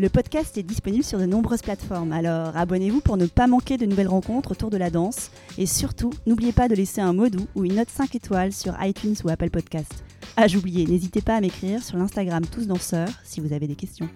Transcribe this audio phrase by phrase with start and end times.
[0.00, 3.86] Le podcast est disponible sur de nombreuses plateformes, alors abonnez-vous pour ne pas manquer de
[3.86, 5.30] nouvelles rencontres autour de la danse.
[5.56, 8.74] Et surtout, n'oubliez pas de laisser un mot doux ou une note 5 étoiles sur
[8.82, 10.02] iTunes ou Apple Podcast.
[10.36, 14.08] Ah, j'oubliais, n'hésitez pas à m'écrire sur l'Instagram Tous Danseurs si vous avez des questions.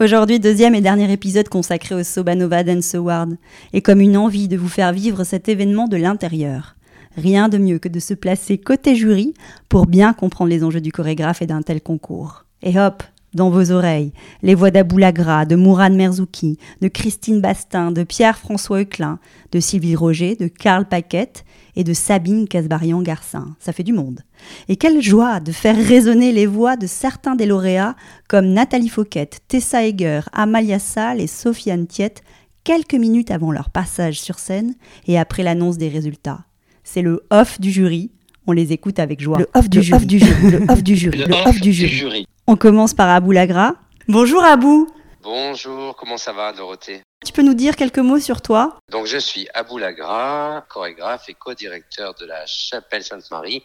[0.00, 3.36] Aujourd'hui, deuxième et dernier épisode consacré au Sobanova Dance Award,
[3.72, 6.77] et comme une envie de vous faire vivre cet événement de l'intérieur.
[7.18, 9.34] Rien de mieux que de se placer côté jury
[9.68, 12.44] pour bien comprendre les enjeux du chorégraphe et d'un tel concours.
[12.62, 13.02] Et hop,
[13.34, 18.82] dans vos oreilles, les voix d'Abou Lagra, de Mourad Merzouki, de Christine Bastin, de Pierre-François
[18.82, 19.18] Euclin,
[19.50, 23.56] de Sylvie Roger, de Karl Paquette et de Sabine Casbarian-Garcin.
[23.58, 24.20] Ça fait du monde.
[24.68, 27.96] Et quelle joie de faire résonner les voix de certains des lauréats
[28.28, 32.22] comme Nathalie Fouquet, Tessa Eger, Amalia Sall et Sofiane Tiet
[32.62, 34.74] quelques minutes avant leur passage sur scène
[35.08, 36.44] et après l'annonce des résultats.
[36.90, 38.10] C'est le off du jury.
[38.46, 39.36] On les écoute avec joie.
[39.36, 40.06] Le off du, jury.
[40.06, 41.18] Le off du jury.
[41.18, 42.26] Le, off, du, jury.
[42.46, 43.74] On commence par Abou Lagra.
[44.08, 44.88] Bonjour Abou.
[45.22, 47.02] Bonjour, comment ça va Dorothée?
[47.26, 48.78] Tu peux nous dire quelques mots sur toi?
[48.90, 53.62] Donc je suis Abou Lagra, chorégraphe et co-directeur de la Chapelle Sainte-Marie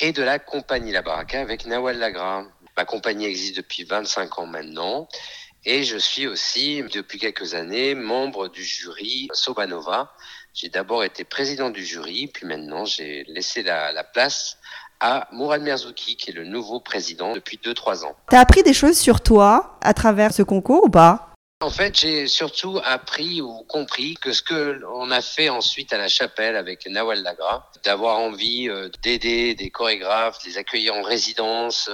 [0.00, 2.46] et de la compagnie La Baraka avec Nawal Lagra.
[2.74, 5.08] Ma compagnie existe depuis 25 ans maintenant
[5.66, 10.14] et je suis aussi depuis quelques années membre du jury Sobanova
[10.56, 14.56] j'ai d'abord été président du jury, puis maintenant j'ai laissé la, la, place
[15.00, 18.16] à Mourad Merzouki, qui est le nouveau président depuis 2-3 ans.
[18.30, 21.34] T'as appris des choses sur toi à travers ce concours ou pas?
[21.60, 25.98] En fait, j'ai surtout appris ou compris que ce que on a fait ensuite à
[25.98, 28.68] la chapelle avec Nawal Lagra, d'avoir envie
[29.02, 31.90] d'aider des chorégraphes, de les accueillir en résidence,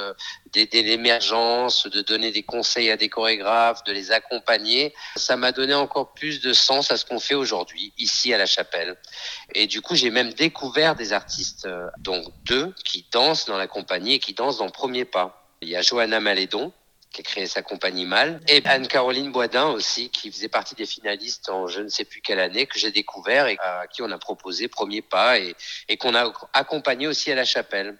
[0.52, 5.74] d'aider l'émergence, de donner des conseils à des chorégraphes, de les accompagner, ça m'a donné
[5.74, 8.96] encore plus de sens à ce qu'on fait aujourd'hui ici à la chapelle.
[9.54, 11.68] Et du coup, j'ai même découvert des artistes,
[11.98, 15.48] donc deux qui dansent dans la compagnie et qui dansent dans premier pas.
[15.62, 16.72] Il y a Johanna Malédon,
[17.12, 21.48] qui a créé sa compagnie Mal, et Anne-Caroline Boisdin aussi, qui faisait partie des finalistes
[21.50, 24.18] en je ne sais plus quelle année, que j'ai découvert et à qui on a
[24.18, 25.54] proposé Premier Pas et,
[25.88, 27.96] et qu'on a accompagné aussi à la chapelle.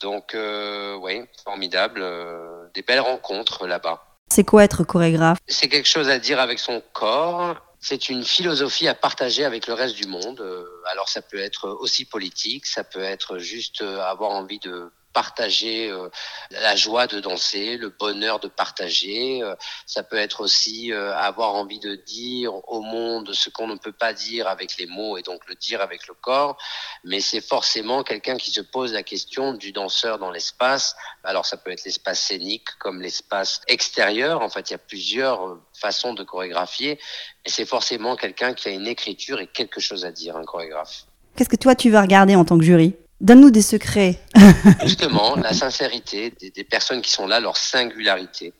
[0.00, 4.04] Donc, euh, oui, formidable, euh, des belles rencontres là-bas.
[4.32, 5.38] C'est quoi être chorégraphe?
[5.46, 7.56] C'est quelque chose à dire avec son corps.
[7.80, 10.44] C'est une philosophie à partager avec le reste du monde.
[10.90, 16.08] Alors ça peut être aussi politique, ça peut être juste avoir envie de partager euh,
[16.50, 19.42] la joie de danser, le bonheur de partager.
[19.42, 19.54] Euh,
[19.86, 23.92] ça peut être aussi euh, avoir envie de dire au monde ce qu'on ne peut
[23.92, 26.56] pas dire avec les mots et donc le dire avec le corps.
[27.04, 30.94] Mais c'est forcément quelqu'un qui se pose la question du danseur dans l'espace.
[31.24, 34.42] Alors ça peut être l'espace scénique comme l'espace extérieur.
[34.42, 36.98] En fait, il y a plusieurs façons de chorégraphier.
[37.44, 41.06] Mais c'est forcément quelqu'un qui a une écriture et quelque chose à dire, un chorégraphe.
[41.36, 42.94] Qu'est-ce que toi tu vas regarder en tant que jury?
[43.20, 44.18] Donne-nous des secrets.
[44.82, 48.54] Justement, la sincérité des, personnes qui sont là, leur singularité.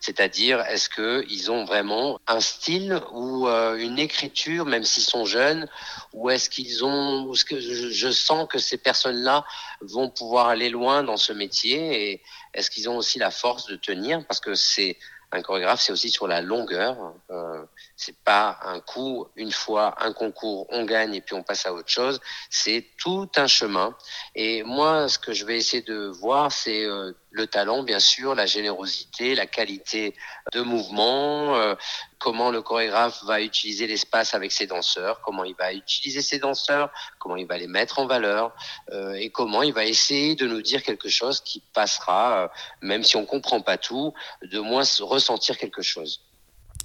[0.00, 5.68] C'est-à-dire, est-ce qu'ils ont vraiment un style ou euh, une écriture, même s'ils sont jeunes,
[6.12, 9.44] ou est-ce qu'ils ont, est-ce que je, je, sens que ces personnes-là
[9.80, 12.22] vont pouvoir aller loin dans ce métier et
[12.54, 14.24] est-ce qu'ils ont aussi la force de tenir?
[14.26, 14.96] Parce que c'est
[15.36, 16.96] un chorégraphe, c'est aussi sur la longueur.
[17.30, 17.64] Euh,
[17.96, 21.72] c'est pas un coup, une fois, un concours, on gagne et puis on passe à
[21.72, 22.20] autre chose.
[22.50, 23.96] C'est tout un chemin.
[24.34, 28.34] Et moi, ce que je vais essayer de voir, c'est euh, le talent, bien sûr,
[28.34, 30.14] la générosité, la qualité
[30.52, 31.74] de mouvement, euh,
[32.18, 36.90] comment le chorégraphe va utiliser l'espace avec ses danseurs, comment il va utiliser ses danseurs,
[37.18, 38.52] comment il va les mettre en valeur
[38.90, 42.48] euh, et comment il va essayer de nous dire quelque chose qui passera, euh,
[42.80, 46.22] même si on comprend pas tout, de moins ressentir quelque chose.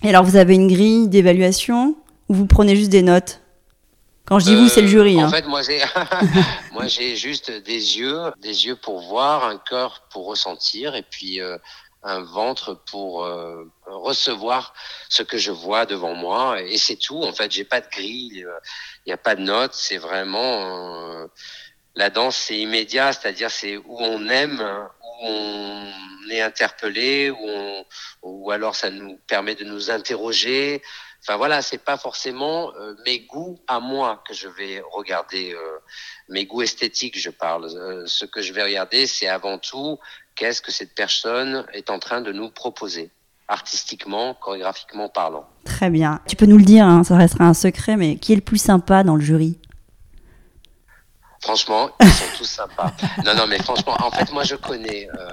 [0.03, 1.95] Et alors, vous avez une grille d'évaluation
[2.27, 3.39] ou vous prenez juste des notes?
[4.31, 5.17] Quand je dis vous, c'est le jury.
[5.21, 5.29] En hein.
[5.29, 5.81] fait, moi, j'ai,
[6.71, 11.41] moi, j'ai juste des yeux, des yeux pour voir, un cœur pour ressentir, et puis
[11.41, 11.57] euh,
[12.01, 14.73] un ventre pour euh, recevoir
[15.09, 16.61] ce que je vois devant moi.
[16.61, 17.21] Et c'est tout.
[17.21, 18.45] En fait, j'ai pas de grille,
[19.05, 19.73] il n'y a pas de notes.
[19.73, 21.27] C'est vraiment euh,
[21.95, 24.61] la danse, c'est immédiat, c'est-à-dire c'est où on aime,
[25.03, 27.85] où on est interpellé, où on,
[28.21, 30.81] ou alors ça nous permet de nous interroger
[31.23, 35.77] Enfin voilà, c'est pas forcément euh, mes goûts à moi que je vais regarder, euh,
[36.29, 37.65] mes goûts esthétiques, je parle.
[37.65, 39.99] Euh, ce que je vais regarder, c'est avant tout
[40.33, 43.11] qu'est-ce que cette personne est en train de nous proposer,
[43.47, 45.47] artistiquement, chorégraphiquement parlant.
[45.63, 46.19] Très bien.
[46.27, 48.57] Tu peux nous le dire, hein, ça restera un secret, mais qui est le plus
[48.57, 49.59] sympa dans le jury?
[51.43, 52.91] Franchement, ils sont tous sympas.
[53.25, 55.29] Non, non, mais franchement, en fait, moi, je connais euh,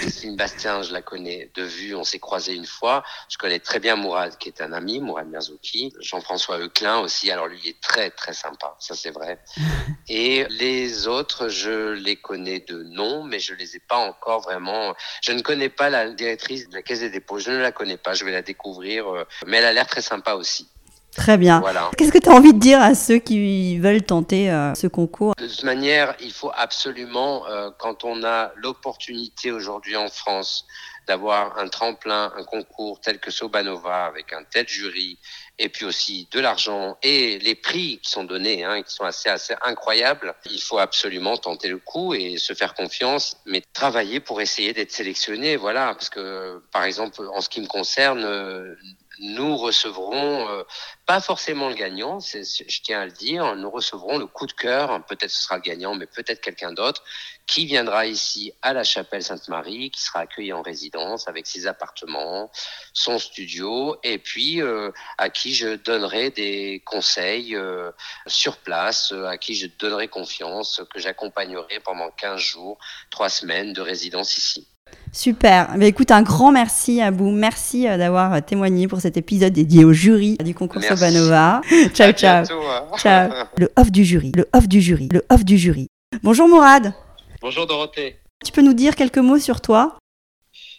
[0.00, 3.02] Cécile Bastien, je la connais de vue, on s'est croisés une fois.
[3.28, 5.92] Je connais très bien Mourad, qui est un ami, Mourad Merzouki.
[6.00, 9.38] Jean-François Euclin aussi, alors lui, il est très, très sympa, ça c'est vrai.
[10.08, 14.94] Et les autres, je les connais de nom, mais je les ai pas encore vraiment...
[15.22, 17.96] Je ne connais pas la directrice de la Caisse des dépôts, je ne la connais
[17.96, 20.68] pas, je vais la découvrir, euh, mais elle a l'air très sympa aussi.
[21.16, 21.60] Très bien.
[21.60, 21.90] Voilà.
[21.96, 25.34] Qu'est-ce que tu as envie de dire à ceux qui veulent tenter euh, ce concours?
[25.36, 30.66] De toute manière, il faut absolument, euh, quand on a l'opportunité aujourd'hui en France
[31.06, 35.18] d'avoir un tremplin, un concours tel que Sobanova, avec un tel jury,
[35.58, 39.28] et puis aussi de l'argent et les prix qui sont donnés, hein, qui sont assez,
[39.28, 44.40] assez incroyables, il faut absolument tenter le coup et se faire confiance, mais travailler pour
[44.40, 45.56] essayer d'être sélectionné.
[45.56, 48.74] Voilà, parce que, par exemple, en ce qui me concerne, euh,
[49.22, 50.64] nous recevrons euh,
[51.06, 55.04] pas forcément le gagnant, je tiens à le dire, nous recevrons le coup de cœur,
[55.06, 57.02] peut-être ce sera le gagnant, mais peut-être quelqu'un d'autre,
[57.46, 62.50] qui viendra ici à la chapelle Sainte-Marie, qui sera accueilli en résidence avec ses appartements,
[62.92, 67.92] son studio, et puis euh, à qui je donnerai des conseils euh,
[68.26, 72.78] sur place, euh, à qui je donnerai confiance, que j'accompagnerai pendant 15 jours,
[73.10, 74.66] 3 semaines de résidence ici.
[75.12, 75.74] Super.
[75.76, 77.30] Mais écoute, un grand merci à vous.
[77.30, 80.96] Merci euh, d'avoir euh, témoigné pour cet épisode dédié au jury du concours Merci.
[80.96, 81.60] Sobanova.
[81.94, 82.44] ciao, À ciao.
[82.46, 82.84] bientôt, hein.
[82.96, 83.30] Ciao.
[83.58, 85.88] Le off du jury, le off du jury, le off du jury.
[86.22, 86.94] Bonjour Mourad.
[87.42, 88.16] Bonjour Dorothée.
[88.44, 89.98] Tu peux nous dire quelques mots sur toi?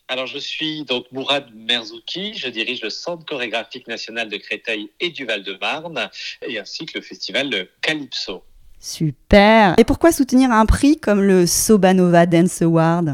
[0.09, 5.09] Alors je suis donc Mourad Merzouki, je dirige le Centre chorégraphique national de Créteil et
[5.11, 6.09] du Val-de-Marne
[6.45, 8.43] et ainsi que le festival Calypso.
[8.79, 9.75] Super.
[9.77, 13.13] Et pourquoi soutenir un prix comme le Sobanova Dance Award?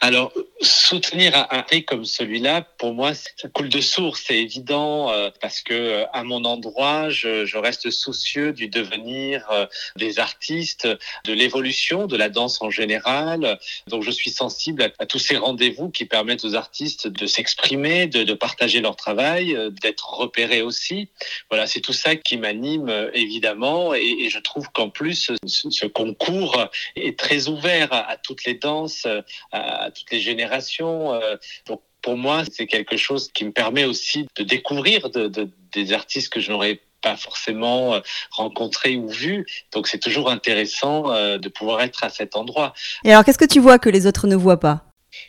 [0.00, 5.30] Alors soutenir un, prix comme celui-là, pour moi, ça coule de source, c'est évident euh,
[5.40, 9.66] parce que euh, à mon endroit, je, je reste soucieux du devenir euh,
[9.96, 10.88] des artistes,
[11.24, 13.58] de l'évolution de la danse en général.
[13.86, 18.24] Donc je suis sensible à, tous ces rendez-vous qui permettent aux artistes de s'exprimer, de,
[18.24, 21.08] de partager leur travail, euh, d'être repérés aussi.
[21.50, 25.70] Voilà, c'est tout ça qui m'anime euh, évidemment et, et je trouve qu'en plus ce,
[25.70, 26.66] ce concours
[26.96, 29.06] est très ouvert à, toutes les danses,
[29.52, 31.12] à, à toutes les générations.
[31.14, 31.36] euh,
[31.66, 35.92] Donc pour moi, c'est quelque chose qui me permet aussi de découvrir de, de- des
[35.92, 38.00] artistes que je n'aurais pas forcément euh,
[38.30, 39.46] rencontrés ou vus.
[39.72, 42.72] Donc c'est toujours intéressant euh, de pouvoir être à cet endroit.
[43.04, 44.84] Et alors, qu'est-ce que tu vois que les autres ne voient pas?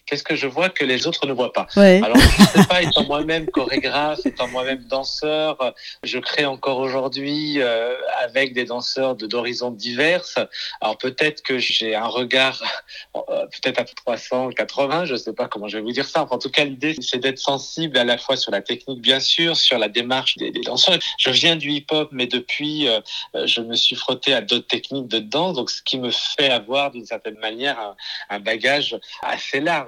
[0.05, 2.01] Qu'est-ce que je vois que les autres ne voient pas Ouais.
[2.03, 7.95] alors, je sais pas, étant moi-même chorégraphe, étant moi-même danseur, je crée encore aujourd'hui euh,
[8.21, 10.39] avec des danseurs de d'horizons diverses.
[10.81, 12.61] Alors peut-être que j'ai un regard
[13.15, 16.23] euh, peut-être à 380, je sais pas comment je vais vous dire ça.
[16.23, 19.19] Enfin, en tout cas, l'idée c'est d'être sensible à la fois sur la technique, bien
[19.19, 20.97] sûr, sur la démarche des, des danseurs.
[21.17, 22.99] Je viens du hip-hop, mais depuis, euh,
[23.35, 26.49] euh, je me suis frotté à d'autres techniques de danse, donc ce qui me fait
[26.49, 27.95] avoir d'une certaine manière un,
[28.29, 29.78] un bagage assez large.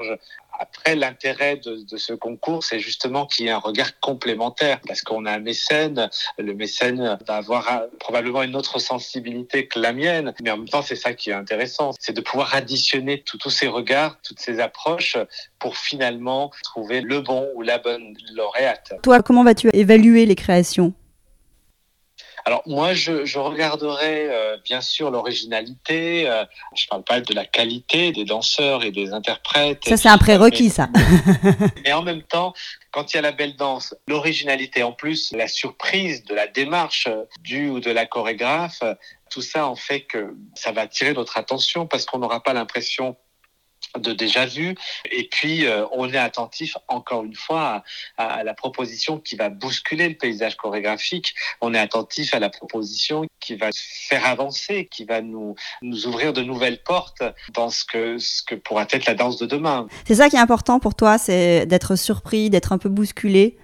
[0.60, 5.26] Après, l'intérêt de, ce concours, c'est justement qu'il y ait un regard complémentaire, parce qu'on
[5.26, 6.10] a un mécène.
[6.38, 10.84] Le mécène va avoir probablement une autre sensibilité que la mienne, mais en même temps,
[10.84, 15.18] c'est ça qui est intéressant, c'est de pouvoir additionner tous ces regards, toutes ces approches,
[15.58, 18.94] pour finalement trouver le bon ou la bonne lauréate.
[19.04, 20.94] Toi, comment vas-tu évaluer les créations?
[22.46, 26.28] Alors moi, je, je regarderai euh, bien sûr l'originalité.
[26.28, 26.46] euh,
[26.76, 29.84] je parle pas de la qualité des danseurs et des interprètes.
[29.88, 30.90] Ça, c'est un prérequis, ça.
[31.86, 32.54] Mais en même temps,
[32.92, 37.08] quand il y a la belle danse, l'originalité, en plus la surprise de la démarche
[37.08, 38.94] euh, du ou de la chorégraphe, euh,
[39.30, 43.16] tout ça en fait que ça va attirer notre attention parce qu'on n'aura pas l'impression
[44.00, 44.76] de déjà vu
[45.12, 47.84] et puis euh, on est attentif encore une fois
[48.18, 51.34] à, à la proposition qui va bousculer le paysage chorégraphique.
[51.62, 56.34] On est attentif à la proposition qui va faire avancer qui va nous nous ouvrir
[56.34, 59.88] de nouvelles portes dans ce que ce que pourra être la danse de demain.
[60.06, 63.58] C'est ça qui est important pour toi, c'est d'être surpris, d'être un peu bousculé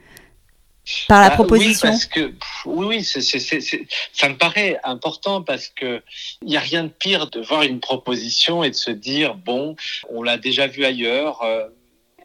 [1.07, 1.89] par la Ah, proposition.
[1.89, 6.01] Oui, parce que pff, oui, oui, ça me paraît important parce que
[6.41, 9.75] il y a rien de pire de voir une proposition et de se dire bon,
[10.09, 11.41] on l'a déjà vu ailleurs.
[11.43, 11.67] euh,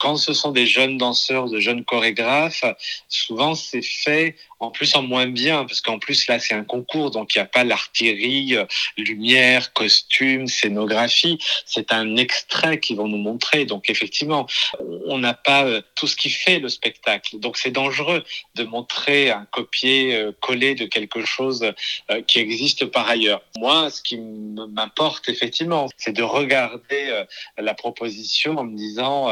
[0.00, 2.64] quand ce sont des jeunes danseurs, de jeunes chorégraphes,
[3.08, 7.10] souvent c'est fait en plus en moins bien, parce qu'en plus là c'est un concours,
[7.10, 8.64] donc il n'y a pas l'artillerie, euh,
[8.96, 11.38] lumière, costume, scénographie.
[11.66, 13.64] C'est un extrait qu'ils vont nous montrer.
[13.64, 14.46] Donc effectivement,
[15.06, 17.40] on n'a pas euh, tout ce qui fait le spectacle.
[17.40, 18.22] Donc c'est dangereux
[18.54, 21.72] de montrer un copier-coller de quelque chose
[22.28, 23.42] qui existe par ailleurs.
[23.58, 27.24] Moi, ce qui m'importe effectivement, c'est de regarder
[27.58, 29.30] la proposition en me disant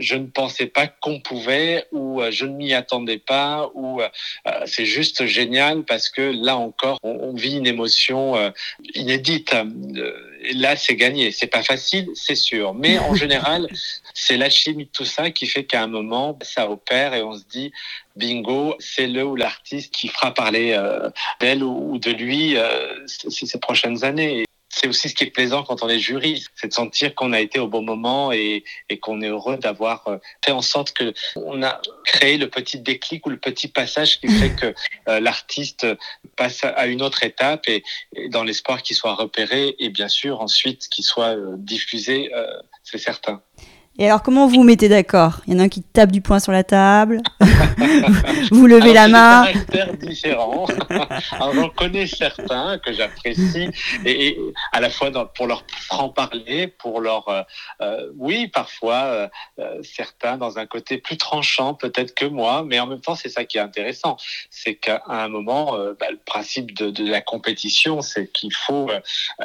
[0.00, 4.00] je ne pensais pas qu'on pouvait ou je ne m'y attendais pas ou
[4.66, 8.50] c'est juste génial parce que là encore, on, vit une émotion euh,
[8.94, 9.54] inédite.
[9.54, 11.32] Euh, et là, c'est gagné.
[11.32, 12.72] C'est pas facile, c'est sûr.
[12.74, 13.68] Mais en général,
[14.14, 17.34] c'est la chimie de tout ça qui fait qu'à un moment, ça opère et on
[17.34, 17.72] se dit,
[18.16, 21.10] bingo, c'est le ou l'artiste qui fera parler euh,
[21.40, 22.56] d'elle ou de lui
[23.06, 24.45] ces prochaines années
[24.76, 27.40] c'est aussi ce qui est plaisant quand on est jury, c'est de sentir qu'on a
[27.40, 28.62] été au bon moment et,
[29.00, 33.24] qu'on est heureux d'avoir euh, fait en sorte que on a créé le petit déclic
[33.26, 34.74] ou le petit passage qui fait que
[35.08, 35.86] euh, l'artiste
[36.36, 37.82] passe à une autre étape et,
[38.28, 42.30] dans l'espoir qu'il soit repéré et bien sûr ensuite qu'il soit euh, diffusé,
[42.82, 43.42] c'est certain.
[43.98, 45.40] Et alors, comment vous vous mettez d'accord?
[45.46, 47.22] Il y en a un qui tape du poing sur la table,
[48.50, 49.46] vous levez la main.
[49.70, 50.66] Des différents.
[51.32, 53.70] alors, j'en connais certains que j'apprécie,
[54.04, 54.38] et,
[54.72, 57.42] à la fois dans, pour leur en parler, pour leur, euh,
[57.80, 62.78] euh, oui, parfois euh, euh, certains dans un côté plus tranchant peut-être que moi, mais
[62.80, 64.16] en même temps, c'est ça qui est intéressant,
[64.50, 68.90] c'est qu'à un moment, bah, le principe de, de la compétition, c'est qu'il faut,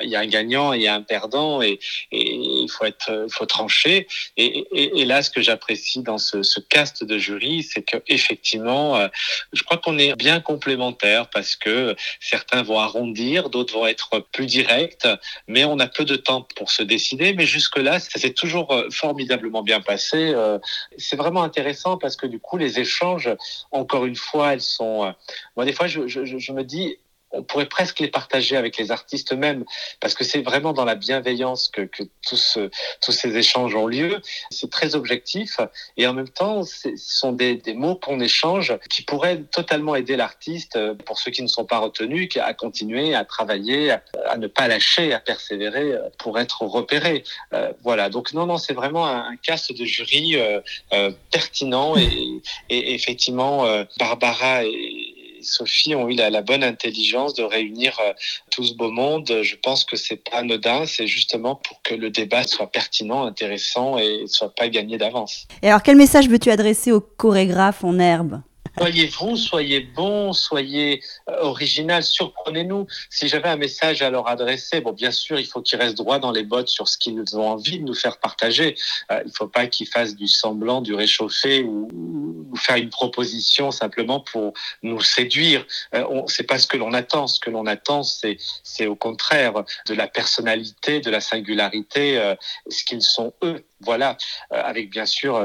[0.01, 1.79] il y a un gagnant, il y a un perdant, et,
[2.12, 4.08] et il faut être, il faut trancher.
[4.38, 9.08] Et, là, ce que j'apprécie dans ce, ce, cast de jury, c'est que effectivement, euh,
[9.53, 14.46] je crois qu'on est bien complémentaires parce que certains vont arrondir, d'autres vont être plus
[14.46, 15.08] directs,
[15.48, 17.34] mais on a peu de temps pour se décider.
[17.34, 20.32] Mais jusque-là, ça s'est toujours euh, formidablement bien passé.
[20.34, 20.60] Euh,
[20.98, 23.30] c'est vraiment intéressant parce que du coup, les échanges,
[23.72, 25.13] encore une fois, elles sont.
[25.56, 26.98] Moi, des fois, je me dis,
[27.33, 29.63] on pourrait presque les partager avec les artistes eux-mêmes,
[30.00, 32.57] parce que c'est vraiment dans la bienveillance que, que tous,
[33.01, 34.21] tous ces échanges ont lieu.
[34.50, 35.59] C'est très objectif,
[35.97, 40.15] et en même temps, ce sont des, des mots qu'on échange qui pourraient totalement aider
[40.15, 44.67] l'artiste, pour ceux qui ne sont pas retenus, à continuer à travailler, à, ne pas
[44.67, 47.23] lâcher, à persévérer pour être repéré.
[47.53, 49.35] Euh, voilà, donc non, non, c'est vraiment un, un
[49.77, 50.61] de jury euh,
[50.93, 57.43] euh, pertinent, et, et effectivement, euh, Barbara et Sophie ont eu la, bonne intelligence de
[57.43, 58.13] réunir euh,
[58.50, 59.41] tout ce beau monde.
[59.41, 63.98] Je pense que c'est pas anodin, c'est justement pour que le débat soit pertinent, intéressant
[63.98, 65.48] et soit pas gagné d'avance.
[65.62, 68.41] Et alors, quel message veux-tu adresser aux chorégraphes en herbe?
[68.78, 72.88] Soyez vous, soyez bon, soyez euh, original, surprenez-nous.
[73.10, 76.20] Si j'avais un message à leur adresser, bon, bien sûr, il faut qu'ils restent droits
[76.20, 78.75] dans les bottes sur ce qu'ils ont envie de nous faire partager.
[79.12, 81.90] Euh, il ne faut pas qu'ils fassent du semblant, du réchauffé ou,
[82.56, 85.66] faire une proposition simplement pour nous séduire.
[85.96, 87.28] Euh, c'est pas ce que l'on attend.
[87.28, 88.38] Ce que l'on attend, c'est,
[88.88, 89.54] au contraire
[89.88, 92.36] de la personnalité, de la singularité, euh,
[92.70, 94.16] ce qu'ils sont eux voilà,
[94.51, 95.44] avec bien sûr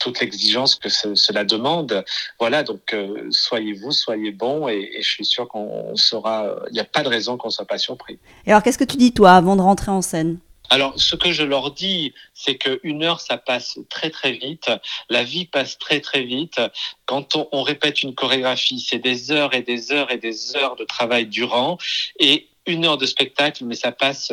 [0.00, 2.04] toute l'exigence que cela demande.
[2.40, 6.56] Voilà, donc euh, soyez vous, soyez bon, et, et je suis sûr qu'on sera.
[6.70, 8.18] Il n'y a pas de raison qu'on ne soit pas surpris.
[8.44, 10.38] Et alors, qu'est-ce que tu dis toi avant de rentrer en scène?
[10.68, 14.68] Alors, ce que je leur dis, c'est qu'une heure, ça passe très très vite.
[15.08, 16.60] La vie passe très très vite.
[17.04, 20.74] Quand on, on répète une chorégraphie, c'est des heures et des heures et des heures
[20.74, 21.78] de travail durant.
[22.18, 24.32] Et une heure de spectacle, mais ça passe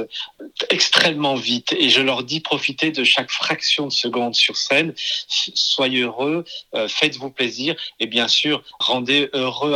[0.70, 1.74] extrêmement vite.
[1.74, 4.94] Et je leur dis, profitez de chaque fraction de seconde sur scène,
[5.28, 9.76] soyez heureux, euh, faites-vous plaisir, et bien sûr, rendez heureux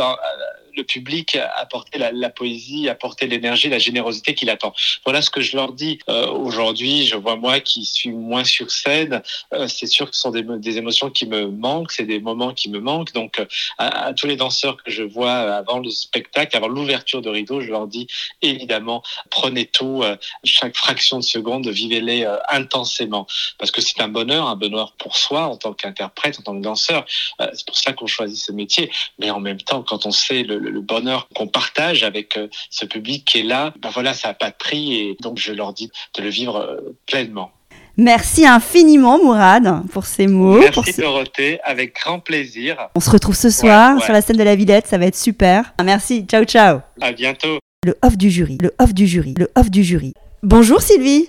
[0.78, 4.72] le public apporter la, poésie, apporter l'énergie, la générosité qu'il attend.
[5.04, 7.04] Voilà ce que je leur dis euh, aujourd'hui.
[7.06, 9.22] Je vois moi qui suis moins sur scène.
[9.52, 12.70] Euh, c'est sûr que ce sont des, émotions qui me manquent, c'est des moments qui
[12.70, 13.12] me manquent.
[13.12, 13.42] Donc,
[13.78, 17.70] à, tous les danseurs que je vois avant le spectacle, avant l'ouverture de rideau, je
[17.70, 18.06] leur dis
[18.42, 23.26] évidemment, prenez tout, euh, chaque fraction de seconde, vivez-les intensément,
[23.58, 26.62] parce que c'est un bonheur, un bonheur pour soi en tant qu'interprète, en tant que
[26.62, 27.04] danseur.
[27.38, 28.90] c'est pour ça qu'on choisit ce métier.
[29.18, 32.84] Mais en même temps, quand on sait le, le, bonheur qu'on partage avec euh, ce
[32.84, 35.72] public qui est là, ben voilà, ça n'a pas de prix et donc je leur
[35.72, 37.50] dis de le vivre euh, pleinement.
[37.96, 40.60] Merci infiniment Mourad pour ces mots.
[40.60, 41.02] Merci pour ces...
[41.02, 42.76] Dorothée, avec grand plaisir.
[42.94, 44.04] On se retrouve ce soir ouais, ouais.
[44.04, 45.74] sur la scène de la Villette, ça va être super.
[45.82, 46.78] Merci, ciao ciao.
[47.00, 47.58] À bientôt.
[47.84, 50.12] Le off du jury, le off du jury, le off du jury.
[50.42, 51.28] Bonjour Sylvie.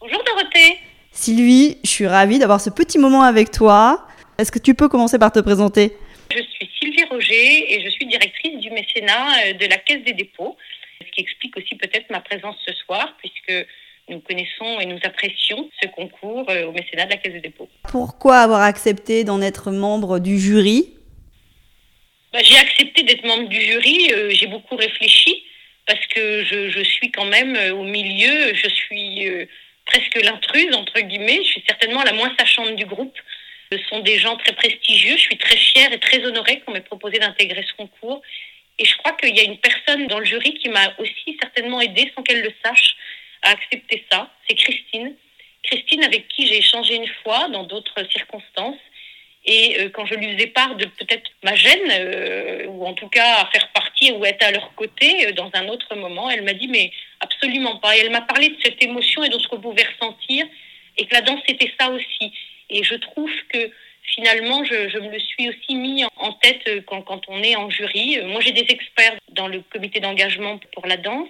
[0.00, 0.76] Bonjour Dorothée.
[1.12, 4.06] Sylvie, je suis ravie d'avoir ce petit moment avec toi.
[4.38, 5.96] Est-ce que tu peux commencer par te présenter?
[6.30, 10.56] Je suis Sylvie Roger et je suis directrice du mécénat de la Caisse des dépôts,
[11.00, 13.66] ce qui explique aussi peut-être ma présence ce soir, puisque
[14.08, 17.68] nous connaissons et nous apprécions ce concours au mécénat de la Caisse des dépôts.
[17.90, 20.94] Pourquoi avoir accepté d'en être membre du jury?
[22.32, 25.44] Bah, J'ai accepté d'être membre du jury, euh, j'ai beaucoup réfléchi
[25.86, 29.46] parce que je, je, suis quand même euh, au milieu, je suis euh,
[29.86, 33.16] presque l'intruse, entre guillemets, je suis certainement la moins sachante du groupe.
[33.70, 36.80] Ce sont des gens très prestigieux, je suis très fière et très honorée qu'on m'ait
[36.80, 38.22] proposé d'intégrer ce concours.
[38.78, 41.80] Et je crois qu'il y a une personne dans le jury qui m'a aussi certainement
[41.80, 42.96] aidée sans qu'elle le sache
[43.42, 45.14] à accepter ça, c'est Christine.
[45.62, 48.78] Christine avec qui j'ai échangé une fois dans d'autres circonstances
[49.44, 53.08] et euh, quand je lui faisais part de peut-être ma gêne, euh, ou en tout
[53.08, 56.42] cas à faire partie ou être à leur côté euh, dans un autre moment, elle
[56.42, 57.96] m'a dit mais absolument pas.
[57.96, 60.46] Et elle m'a parlé de cette émotion et de ce qu'on pouvait ressentir,
[60.98, 62.32] et que la danse c'était ça aussi.
[62.70, 63.70] Et je trouve que
[64.02, 68.20] finalement, je, me le suis aussi mis en tête quand, quand on est en jury.
[68.24, 71.28] Moi, j'ai des experts dans le comité d'engagement pour la danse.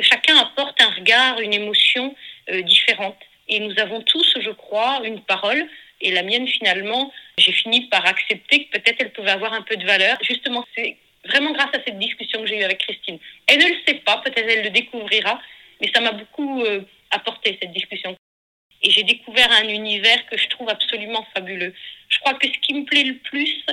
[0.00, 2.14] Chacun apporte un regard, une émotion
[2.50, 3.18] euh, différente.
[3.48, 5.68] Et nous avons tous, je crois, une parole
[6.02, 9.76] et la mienne, finalement, j'ai fini par accepter que peut-être elle pouvait avoir un peu
[9.76, 10.18] de valeur.
[10.22, 13.18] Justement, c'est vraiment grâce à cette discussion que j'ai eue avec Christine.
[13.46, 15.40] Elle ne le sait pas, peut-être elle le découvrira,
[15.80, 18.16] mais ça m'a beaucoup euh, apporté cette discussion.
[18.82, 21.74] Et j'ai découvert un univers que je trouve absolument fabuleux.
[22.08, 23.64] Je crois que ce qui me plaît le plus,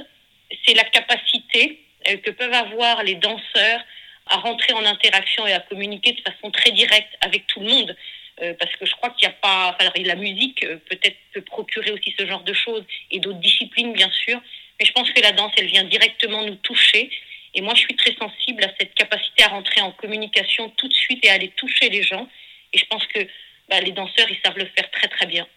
[0.65, 3.83] c'est la capacité euh, que peuvent avoir les danseurs
[4.27, 7.95] à rentrer en interaction et à communiquer de façon très directe avec tout le monde.
[8.41, 9.75] Euh, parce que je crois qu'il n'y a pas.
[9.75, 13.91] Enfin, la musique euh, peut-être peut procurer aussi ce genre de choses et d'autres disciplines,
[13.91, 14.39] bien sûr.
[14.79, 17.09] Mais je pense que la danse, elle vient directement nous toucher.
[17.53, 20.93] Et moi, je suis très sensible à cette capacité à rentrer en communication tout de
[20.93, 22.29] suite et à aller toucher les gens.
[22.71, 23.27] Et je pense que
[23.69, 25.47] bah, les danseurs, ils savent le faire très très bien.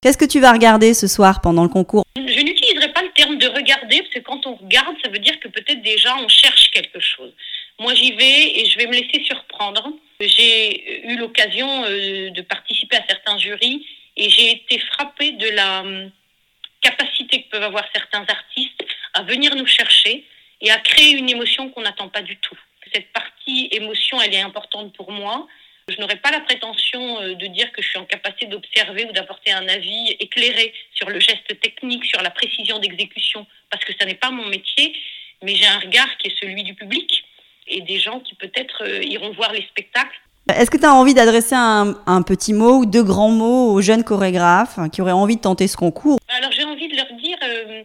[0.00, 2.04] Qu'est-ce que tu vas regarder ce soir pendant le concours?
[2.16, 5.40] Je n'utiliserai pas le terme de regarder, parce que quand on regarde, ça veut dire
[5.40, 7.32] que peut-être déjà on cherche quelque chose.
[7.78, 9.92] Moi, j'y vais et je vais me laisser surprendre.
[10.20, 13.84] J'ai eu l'occasion euh, de participer à certains jurys
[14.16, 16.10] et j'ai été frappée de la hum,
[16.80, 18.84] capacité que peuvent avoir certains artistes
[19.14, 20.24] à venir nous chercher
[20.60, 22.58] et à créer une émotion qu'on n'attend pas du tout.
[22.92, 25.48] Cette partie émotion, elle est importante pour moi.
[25.88, 29.12] Je n'aurais pas la prétention euh, de dire que je suis en capacité d'observer ou
[29.12, 34.06] d'apporter un avis éclairé sur le geste technique, sur la précision d'exécution, parce que ce
[34.06, 34.96] n'est pas mon métier,
[35.42, 37.24] mais j'ai un regard qui est celui du public
[37.66, 40.20] et des gens qui peut-être euh, iront voir les spectacles.
[40.52, 43.80] Est-ce que tu as envie d'adresser un, un, petit mot ou deux grands mots aux
[43.80, 46.18] jeunes chorégraphes qui auraient envie de tenter ce concours?
[46.28, 47.82] Alors j'ai envie de leur dire, euh,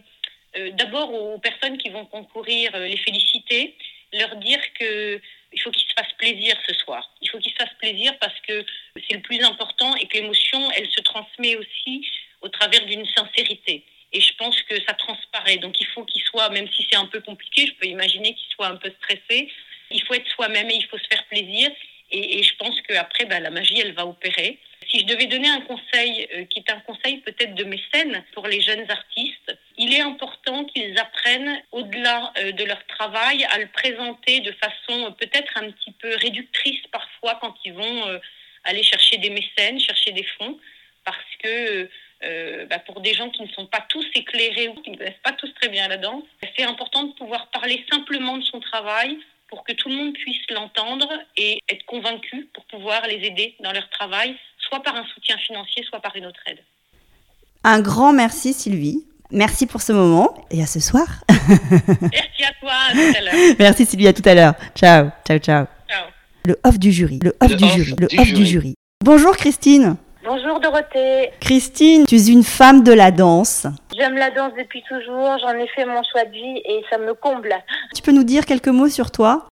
[0.58, 3.74] euh, d'abord aux personnes qui vont concourir, euh, les féliciter,
[4.12, 5.20] leur dire que
[5.52, 7.10] il faut qu'ils se fassent plaisir ce soir.
[7.20, 8.64] Il faut qu'ils se fassent plaisir parce que
[8.96, 12.06] c'est le plus important et que l'émotion, elle se transmet aussi
[12.40, 13.84] au travers d'une sincérité.
[14.12, 15.58] Et je pense que ça transparaît.
[15.58, 18.52] Donc il faut qu'ils soient, même si c'est un peu compliqué, je peux imaginer qu'ils
[18.54, 19.50] soient un peu stressés,
[19.90, 21.70] il faut être soi-même et il faut se faire plaisir.
[22.12, 24.58] Et, et je pense qu'après, bah, la magie, elle va opérer.
[24.90, 28.46] Si je devais donner un conseil, euh, qui est un conseil peut-être de mécène pour
[28.46, 33.66] les jeunes artistes, il est important qu'ils apprennent, au-delà euh, de leur travail, à le
[33.66, 38.18] présenter de façon euh, peut-être un petit peu réductrice parfois quand ils vont euh,
[38.64, 40.58] aller chercher des mécènes, chercher des fonds,
[41.04, 41.88] parce que
[42.68, 45.32] bah, pour des gens qui ne sont pas tous éclairés ou qui ne connaissent pas
[45.32, 46.24] tous très bien la danse,
[46.54, 50.44] c'est important de pouvoir parler simplement de son travail pour que tout le monde puisse
[50.50, 54.36] l'entendre et être convaincu pour pouvoir les aider dans leur travail,
[54.70, 56.60] soit par un soutien financier, soit par une autre aide.
[57.64, 59.04] Un grand merci Sylvie.
[59.32, 61.06] Merci pour ce moment et à ce soir.
[61.28, 63.54] merci à toi, à tout à l'heure.
[63.58, 64.54] Merci Sylvie, à tout à l'heure.
[64.74, 65.66] Ciao, ciao, ciao.
[65.88, 66.06] Ciao.
[66.46, 68.32] Le off du jury, le off Le du off jury, le off jury.
[68.32, 68.74] du jury.
[69.04, 69.96] Bonjour Christine.
[70.24, 73.66] Bonjour Dorothée, Christine, tu es une femme de la danse.
[73.96, 77.14] j'aime la danse depuis toujours, j'en ai fait mon choix de vie et ça me
[77.14, 77.54] comble.
[77.94, 79.48] Tu peux nous dire quelques mots sur toi?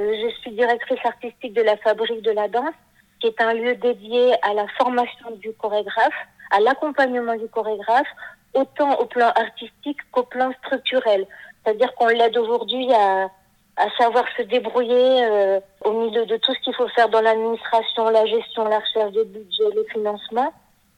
[0.00, 2.74] Euh, Je suis directrice artistique de la Fabrique de la Danse,
[3.20, 8.08] qui est un lieu dédié à la formation du chorégraphe, à l'accompagnement du chorégraphe,
[8.54, 11.26] autant au plan artistique qu'au plan structurel.
[11.62, 13.28] C'est-à-dire qu'on l'aide aujourd'hui à,
[13.76, 18.08] à savoir se débrouiller euh, au milieu de tout ce qu'il faut faire dans l'administration,
[18.10, 20.52] la gestion, la recherche des budgets, les financements.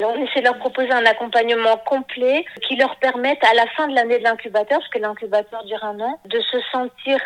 [0.04, 3.94] On essaie de leur proposer un accompagnement complet qui leur permette à la fin de
[3.94, 7.20] l'année de l'incubateur, parce que l'incubateur dure un an, de se sentir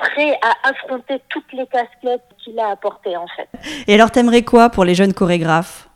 [0.00, 3.48] prêt à affronter toutes les casquettes qu'il a apportées en fait.
[3.86, 5.90] Et alors t'aimerais quoi pour les jeunes chorégraphes?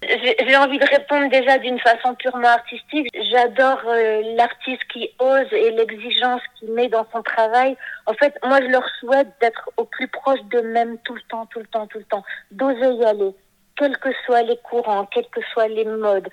[0.00, 3.08] J'ai envie de répondre déjà d'une façon purement artistique.
[3.32, 7.76] J'adore euh, l'artiste qui ose et l'exigence qu'il met dans son travail.
[8.06, 11.58] En fait, moi, je leur souhaite d'être au plus proche d'eux-mêmes tout le temps, tout
[11.58, 12.22] le temps, tout le temps.
[12.52, 13.34] D'oser y aller,
[13.76, 16.28] quels que soient les courants, quels que soient les modes.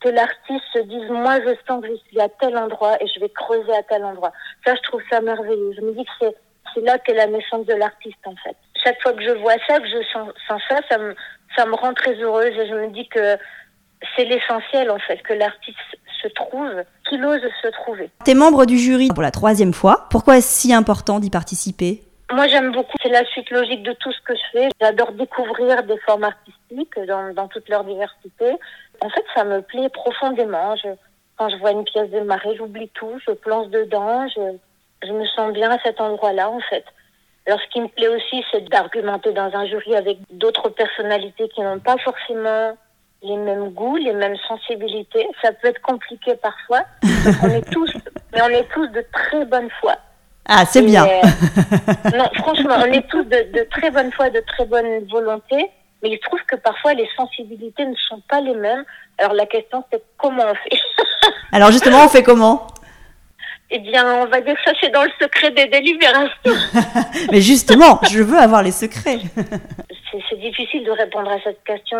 [0.00, 3.18] Que l'artiste se dise, moi, je sens que je suis à tel endroit et je
[3.18, 4.32] vais creuser à tel endroit.
[4.64, 5.72] Ça, je trouve ça merveilleux.
[5.76, 6.36] Je me dis que c'est
[6.78, 8.56] c'est là qu'est la naissance de l'artiste, en fait.
[8.82, 11.14] Chaque fois que je vois ça, que je sens, sens ça, ça me,
[11.56, 13.36] ça me rend très heureuse et je me dis que
[14.16, 15.76] c'est l'essentiel en fait que l'artiste
[16.22, 16.70] se trouve,
[17.08, 18.10] qu'il ose se trouver.
[18.24, 20.06] T'es membre du jury pour la troisième fois.
[20.10, 22.02] Pourquoi est-ce si important d'y participer?
[22.30, 24.68] Moi j'aime beaucoup, c'est la suite logique de tout ce que je fais.
[24.80, 28.52] J'adore découvrir des formes artistiques dans, dans toute leur diversité.
[29.00, 30.76] En fait ça me plaît profondément.
[30.76, 30.90] Je,
[31.36, 34.58] quand je vois une pièce de marée, j'oublie tout, je plonge dedans, je,
[35.06, 36.84] je me sens bien à cet endroit-là en fait.
[37.46, 41.62] Alors ce qui me plaît aussi, c'est d'argumenter dans un jury avec d'autres personnalités qui
[41.62, 42.76] n'ont pas forcément
[43.22, 45.26] les mêmes goûts, les mêmes sensibilités.
[45.42, 46.82] Ça peut être compliqué parfois.
[47.42, 47.92] on est tous,
[48.32, 49.96] mais on est tous de très bonne foi.
[50.46, 51.06] Ah, c'est bien.
[51.06, 51.20] Euh,
[52.16, 55.70] non, franchement, on est tous de, de, très bonne foi, de très bonne volonté.
[56.02, 58.84] Mais il se trouve que parfois les sensibilités ne sont pas les mêmes.
[59.18, 60.80] Alors la question c'est comment on fait?
[61.52, 62.66] Alors justement, on fait comment?
[63.70, 66.56] Eh bien, on va dire que ça c'est dans le secret des délibérations.
[67.30, 69.18] Mais justement, je veux avoir les secrets.
[70.28, 71.98] c'est difficile de répondre à cette question.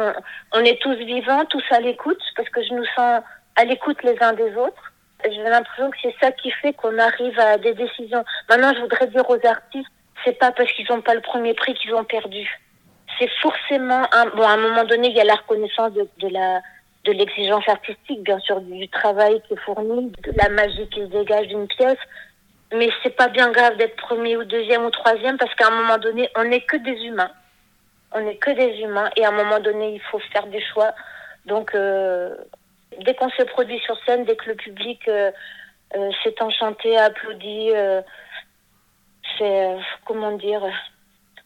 [0.53, 3.23] On est tous vivants, tous à l'écoute, parce que je nous sens
[3.57, 4.93] à l'écoute les uns des autres.
[5.25, 8.25] J'ai l'impression que c'est ça qui fait qu'on arrive à des décisions.
[8.49, 9.91] Maintenant, je voudrais dire aux artistes,
[10.25, 12.49] c'est pas parce qu'ils n'ont pas le premier prix qu'ils ont perdu.
[13.19, 16.29] C'est forcément un, bon, à un moment donné, il y a la reconnaissance de, de
[16.29, 16.61] la,
[17.09, 21.07] de l'exigence artistique, bien sûr, du travail qui est fourni, de la magie qui se
[21.07, 21.99] dégage d'une pièce.
[22.73, 25.99] Mais c'est pas bien grave d'être premier ou deuxième ou troisième parce qu'à un moment
[25.99, 27.31] donné, on n'est que des humains
[28.13, 30.93] on n'est que des humains et à un moment donné, il faut faire des choix.
[31.47, 32.35] Donc, euh,
[33.05, 35.31] dès qu'on se produit sur scène, dès que le public euh,
[35.97, 37.71] euh, s'est enchanté, applaudi,
[39.37, 40.63] c'est, comment dire,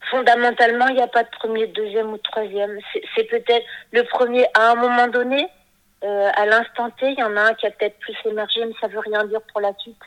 [0.09, 2.77] fondamentalement, il n'y a pas de premier, deuxième ou troisième.
[3.15, 5.47] C'est, peut-être le premier à un moment donné,
[6.01, 8.87] à l'instant T, il y en a un qui a peut-être plus émergé, mais ça
[8.87, 9.97] veut rien dire pour la suite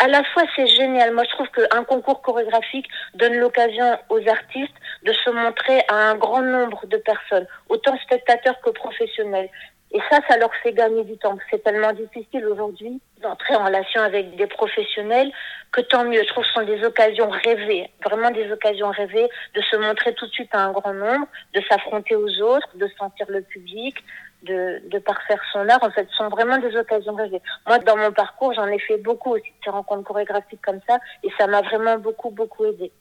[0.00, 1.14] à, la fois c'est génial.
[1.14, 6.14] Moi je trouve qu'un concours chorégraphique donne l'occasion aux artistes de se montrer à un
[6.16, 9.48] grand nombre de personnes, autant spectateurs que professionnels.
[9.92, 11.38] Et ça, ça leur fait gagner du temps.
[11.50, 15.30] C'est tellement difficile aujourd'hui d'entrer en relation avec des professionnels
[15.72, 16.22] que tant mieux.
[16.22, 20.14] Je trouve que ce sont des occasions rêvées, vraiment des occasions rêvées de se montrer
[20.14, 23.96] tout de suite à un grand nombre, de s'affronter aux autres, de sentir le public,
[24.42, 27.42] de, de parfaire son art, en fait, sont vraiment des occasions rêvées.
[27.66, 30.98] Moi, dans mon parcours, j'en ai fait beaucoup aussi de ces rencontres chorégraphiques comme ça,
[31.22, 32.92] et ça m'a vraiment beaucoup, beaucoup aidé.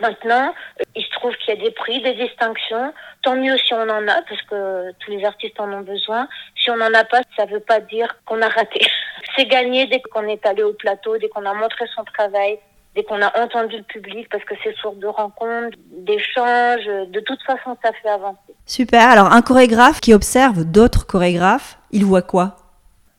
[0.00, 0.54] Maintenant,
[0.94, 2.92] il se trouve qu'il y a des prix, des distinctions.
[3.22, 6.28] Tant mieux si on en a, parce que tous les artistes en ont besoin.
[6.56, 8.80] Si on n'en a pas, ça ne veut pas dire qu'on a raté.
[9.36, 12.58] C'est gagné dès qu'on est allé au plateau, dès qu'on a montré son travail,
[12.94, 16.86] dès qu'on a entendu le public, parce que c'est source de rencontres, d'échanges.
[17.08, 18.54] De toute façon, ça fait avancer.
[18.66, 19.08] Super.
[19.08, 22.56] Alors, un chorégraphe qui observe d'autres chorégraphes, il voit quoi?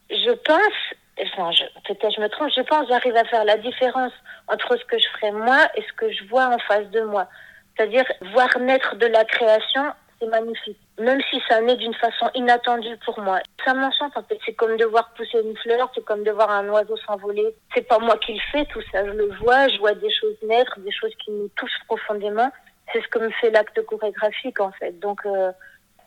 [0.10, 1.52] Je pense, enfin,
[1.86, 4.14] peut-être je me trompe, je pense j'arrive à faire la différence
[4.48, 7.28] entre ce que je ferais moi et ce que je vois en face de moi.
[7.76, 9.84] C'est-à-dire voir naître de la création,
[10.20, 10.78] c'est magnifique.
[11.00, 13.40] Même si ça naît d'une façon inattendue pour moi.
[13.66, 14.38] Ça m'enchante en fait.
[14.46, 17.56] C'est comme de voir pousser une fleur, c'est comme de voir un oiseau s'envoler.
[17.74, 19.06] C'est pas moi qui le fais tout ça.
[19.06, 22.52] Je le vois, je vois des choses naître, des choses qui me touchent profondément.
[22.92, 25.00] C'est ce que me fait l'acte chorégraphique en fait.
[25.00, 25.52] Donc euh,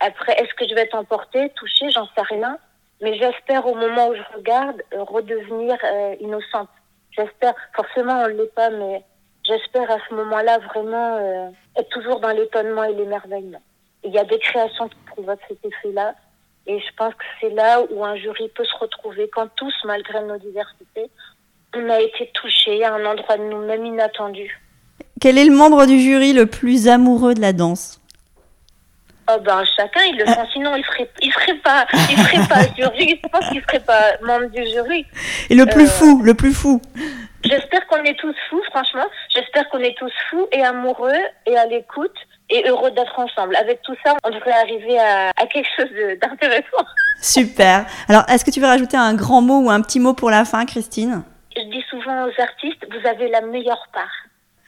[0.00, 2.58] après, est-ce que je vais être emportée, touchée, j'en sais rien.
[3.02, 6.68] Mais j'espère au moment où je regarde euh, redevenir euh, innocente.
[7.10, 9.02] J'espère, forcément on ne l'est pas, mais
[9.44, 13.60] j'espère à ce moment-là vraiment euh, être toujours dans l'étonnement et l'émerveillement.
[14.04, 16.14] Il y a des créations qui provoquent cet effet-là.
[16.68, 20.22] Et je pense que c'est là où un jury peut se retrouver quand tous, malgré
[20.22, 21.10] nos diversités,
[21.74, 24.60] on a été touchés à un endroit de nous-mêmes inattendu.
[25.20, 28.00] Quel est le membre du jury le plus amoureux de la danse?
[29.34, 32.62] Oh ben chacun il le sent, sinon il ferait il ferait pas il ferait pas
[32.76, 35.06] jury, je pense qu'il ferait pas membre du jury.
[35.50, 36.80] Et le plus euh, fou, le plus fou.
[37.44, 39.06] J'espère qu'on est tous fous, franchement.
[39.34, 41.10] J'espère qu'on est tous fous et amoureux
[41.46, 42.14] et à l'écoute
[42.50, 43.56] et heureux d'être ensemble.
[43.56, 45.90] Avec tout ça, on devrait arriver à, à quelque chose
[46.20, 46.86] d'intéressant.
[47.20, 47.86] Super.
[48.08, 50.44] Alors, est-ce que tu veux rajouter un grand mot ou un petit mot pour la
[50.44, 51.22] fin, Christine?
[51.56, 54.12] Je dis souvent aux artistes, vous avez la meilleure part.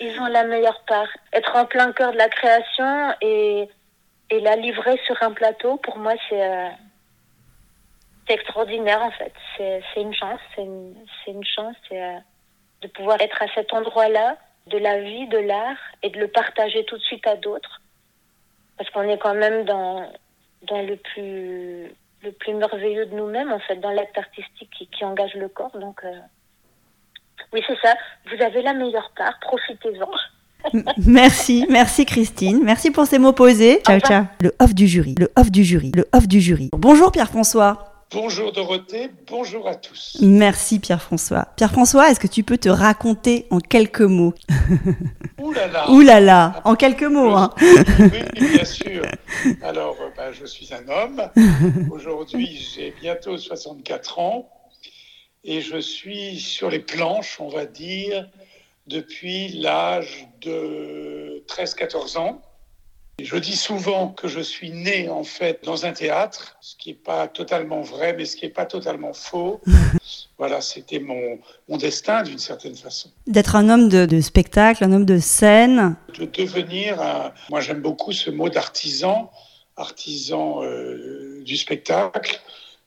[0.01, 1.09] Ils ont la meilleure part.
[1.33, 3.69] Être en plein cœur de la création et
[4.35, 6.69] et la livrer sur un plateau, pour moi, c'est euh,
[8.29, 9.33] extraordinaire en fait.
[9.57, 10.97] C'est une chance, c'est une,
[11.29, 12.19] une, chance euh,
[12.83, 16.85] de pouvoir être à cet endroit-là de la vie, de l'art, et de le partager
[16.85, 17.81] tout de suite à d'autres.
[18.77, 20.11] Parce qu'on est quand même dans,
[20.63, 25.35] dans le plus le plus merveilleux de nous-mêmes, en fait, dans l'acte artistique qui, engage
[25.35, 25.79] le corps.
[25.79, 26.21] Donc, euh,
[27.53, 27.95] oui, c'est ça.
[28.27, 30.11] Vous avez la meilleure part, profitez-en.
[30.99, 32.61] Merci, merci Christine.
[32.65, 33.81] Merci pour ces mots posés.
[33.87, 34.25] Ciao, ciao.
[34.41, 36.71] Le off du jury, le off du jury, le off du jury.
[36.73, 37.91] Bonjour Pierre-François.
[38.13, 40.19] Bonjour Dorothée, bonjour à tous.
[40.21, 41.49] Merci Pierre-François.
[41.57, 44.35] Pierre-François, est-ce que tu peux te raconter en quelques mots?
[45.43, 47.51] Ouh là là Ouh là là En quelques mots, hein
[47.99, 49.03] Oui, bien sûr.
[49.63, 51.23] Alors, euh, ben, je suis un homme.
[51.91, 54.49] Aujourd'hui, j'ai bientôt 64 ans
[55.43, 58.29] et je suis sur les planches, on va dire,
[58.87, 62.43] depuis l'âge de 13-14 ans.
[63.23, 66.97] Je dis souvent que je suis né en fait dans un théâtre, ce qui n'est
[66.97, 69.61] pas totalement vrai, mais ce qui n'est pas totalement faux.
[70.39, 73.11] voilà, c'était mon, mon destin d'une certaine façon.
[73.29, 75.97] D'être un homme de, de, spectacle, un homme de scène.
[76.19, 79.31] De devenir, un, moi j'aime beaucoup ce mot d'artisan,
[79.77, 82.41] artisan euh, du spectacle.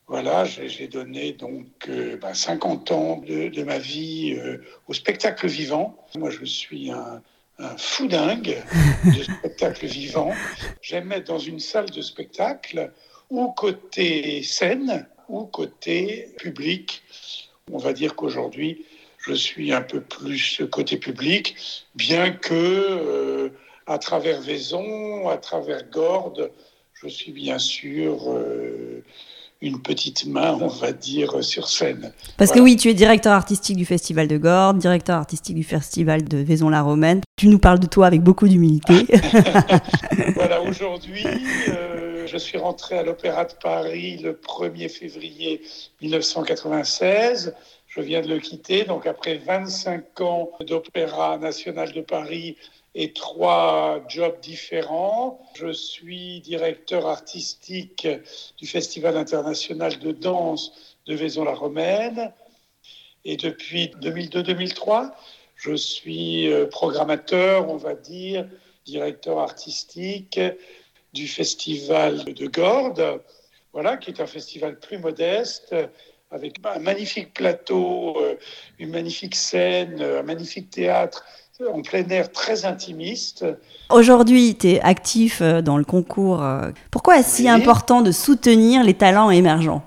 [0.08, 5.48] Voilà, j'ai donné donc euh, ben, 50 ans de, de ma vie euh, au spectacle
[5.48, 5.98] vivant.
[6.18, 7.22] Moi, je suis un,
[7.60, 8.64] un fou dingue
[9.06, 10.32] de spectacle vivant.
[10.82, 12.92] J'aime être dans une salle de spectacle
[13.30, 17.04] ou côté scène ou côté public.
[17.72, 18.86] On va dire qu'aujourd'hui,
[19.18, 21.58] je suis un peu plus côté public,
[21.96, 23.50] bien que euh,
[23.88, 26.50] à travers Vaison, à travers Gordes,
[26.94, 29.04] je suis bien sûr euh,
[29.62, 32.14] une petite main, on va dire, sur scène.
[32.38, 32.62] Parce voilà.
[32.62, 36.38] que oui, tu es directeur artistique du Festival de Gordes, directeur artistique du Festival de
[36.38, 37.22] Vaison-la-Romaine.
[37.38, 39.08] Tu nous parles de toi avec beaucoup d'humilité.
[40.36, 41.26] voilà, aujourd'hui,
[41.70, 45.62] euh, je suis rentré à l'Opéra de Paris le 1er février
[46.02, 47.56] 1996.
[47.88, 52.58] Je viens de le quitter, donc après 25 ans d'Opéra national de Paris,
[52.98, 55.40] et trois jobs différents.
[55.54, 58.08] Je suis directeur artistique
[58.58, 60.72] du Festival international de danse
[61.06, 62.34] de Vaison-la-Romaine.
[63.24, 65.12] Et depuis 2002-2003,
[65.56, 68.50] je suis programmateur, on va dire,
[68.88, 70.40] directeur artistique
[71.14, 73.22] du Festival de Gordes,
[73.74, 75.76] voilà, qui est un festival plus modeste,
[76.32, 78.18] avec un magnifique plateau,
[78.80, 81.24] une magnifique scène, un magnifique théâtre
[81.66, 83.46] en plein air très intimiste.
[83.90, 86.46] Aujourd'hui, tu es actif dans le concours.
[86.92, 87.44] Pourquoi est-ce oui.
[87.44, 89.84] si important de soutenir les talents émergents?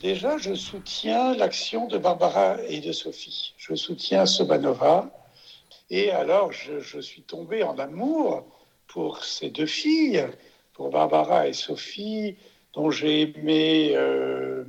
[0.00, 3.54] Déjà, je soutiens l'action de Barbara et de Sophie.
[3.56, 5.10] Je soutiens Sobanova.
[5.90, 8.44] Et alors, je, je, suis tombé en amour
[8.88, 10.26] pour ces deux filles,
[10.72, 12.36] pour Barbara et Sophie,
[12.74, 14.64] dont j'ai aimé euh,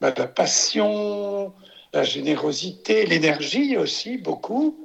[0.00, 1.52] bah, la passion,
[1.92, 4.83] la générosité, l'énergie aussi, beaucoup.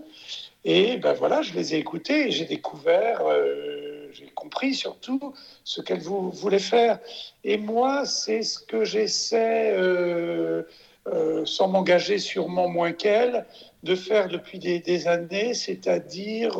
[0.65, 5.81] Et ben voilà, je les ai écoutées et j'ai découvert, euh, j'ai compris surtout ce
[5.81, 6.99] qu'elles voulaient faire.
[7.45, 10.63] Et moi, c'est ce que j'essaie, euh,
[11.07, 13.45] euh, sans m'engager sûrement moins qu'elles,
[13.83, 16.59] de faire depuis des, années, c'est-à-dire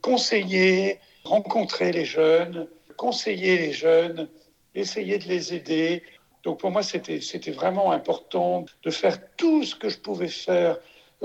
[0.00, 4.28] conseiller, rencontrer les jeunes, conseiller les jeunes,
[4.74, 6.02] essayer de les aider.
[6.42, 10.76] Donc pour moi, c'était vraiment important de faire tout ce que je pouvais faire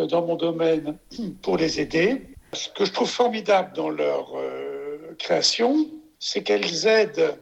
[0.05, 0.97] dans mon domaine
[1.41, 2.21] pour les aider.
[2.53, 5.87] Ce que je trouve formidable dans leur euh, création,
[6.19, 7.37] c'est qu'elles aident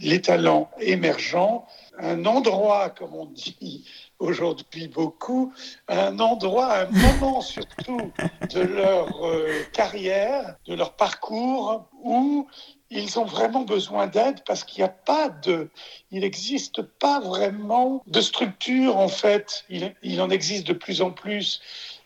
[0.00, 1.66] les talents émergents,
[1.98, 3.86] un endroit, comme on dit
[4.18, 5.52] aujourd'hui beaucoup,
[5.88, 6.86] un endroit, un
[7.20, 8.12] moment surtout
[8.52, 12.46] de leur euh, carrière, de leur parcours, où
[12.90, 15.70] ils ont vraiment besoin d'aide parce qu'il n'y a pas de,
[16.10, 19.64] il n'existe pas vraiment de structure en fait.
[19.70, 21.62] Il, il en existe de plus en plus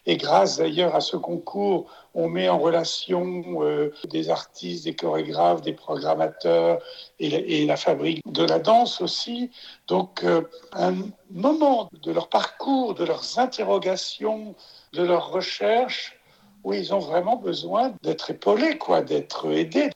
[0.06, 5.62] et grâce d'ailleurs à ce concours, on met en relation euh, des artistes, des chorégraphes,
[5.62, 6.80] des programmateurs
[7.18, 9.50] et la, fabrique de la danse aussi.
[9.88, 10.94] Donc euh, un
[11.30, 14.54] moment de leur parcours, de leurs interrogations,
[14.92, 16.18] de leurs recherches,
[16.64, 19.90] où ils ont vraiment besoin d'être épaulés, quoi, d'être aidés.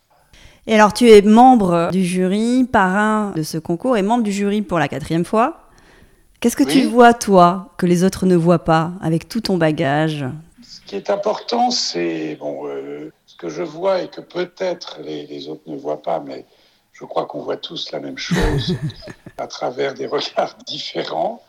[0.67, 4.63] Et alors tu es membre du jury, parrain de ce concours et membre du jury
[4.63, 5.68] pour la quatrième fois.
[6.41, 6.73] Qu'est-ce que oui.
[6.73, 10.25] tu vois, toi, que les autres ne voient pas, avec tout ton bagage?
[10.63, 15.27] Ce qui est important, c'est bon, euh, ce que je vois et que peut-être les,
[15.27, 16.47] les, autres ne voient pas, mais
[16.93, 18.77] je crois qu'on voit tous la même chose
[19.39, 21.43] à travers des regards différents.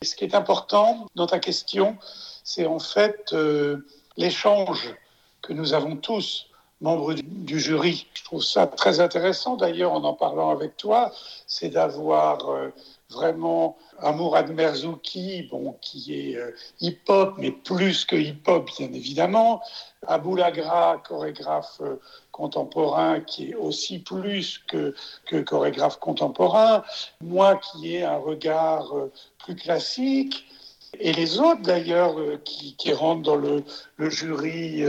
[0.00, 1.96] Et ce qui est important dans ta question,
[2.42, 3.86] c'est en fait euh,
[4.16, 4.92] l'échange
[5.40, 6.48] que nous avons tous
[6.80, 8.08] membres du, du, jury.
[8.14, 11.12] Je trouve ça très intéressant, d'ailleurs, en en parlant avec toi,
[11.46, 12.68] c'est d'avoir euh,
[13.10, 19.62] vraiment Amourad Merzouki, bon, qui est euh, hip-hop, mais plus que hip-hop, bien évidemment.
[20.06, 22.00] Abou Lagra, chorégraphe euh,
[22.32, 24.94] contemporain, qui est aussi plus que,
[25.42, 26.82] chorégraphe contemporain.
[27.20, 29.12] Moi, qui ai un regard euh,
[29.44, 30.44] plus classique.
[30.98, 33.62] Et les autres, d'ailleurs, qui, rentrent dans le,
[33.98, 34.82] jury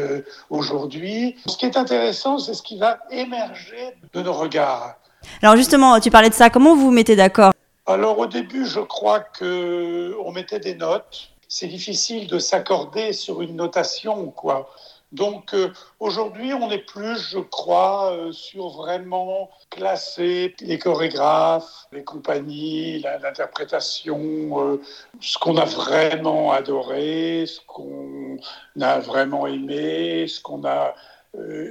[0.49, 1.35] aujourd'hui.
[1.47, 4.95] Ce qui est intéressant, c'est ce qui va émerger de nos regards.
[5.41, 6.49] Alors justement, tu parlais de ça.
[6.49, 7.51] Comment vous vous mettez d'accord?
[7.87, 11.29] Alors au début, je crois que on mettait des notes.
[11.47, 14.69] C'est difficile de s'accorder sur une notation, quoi.
[15.13, 15.71] Donc euh,
[16.01, 24.19] aujourd'hui, on est plus, je crois, euh, sur vraiment classer les chorégraphes, les compagnies, l'interprétation,
[24.59, 24.81] euh,
[25.21, 28.37] ce qu'on a vraiment adoré, ce qu'on
[28.81, 30.93] a vraiment aimé, ce qu'on a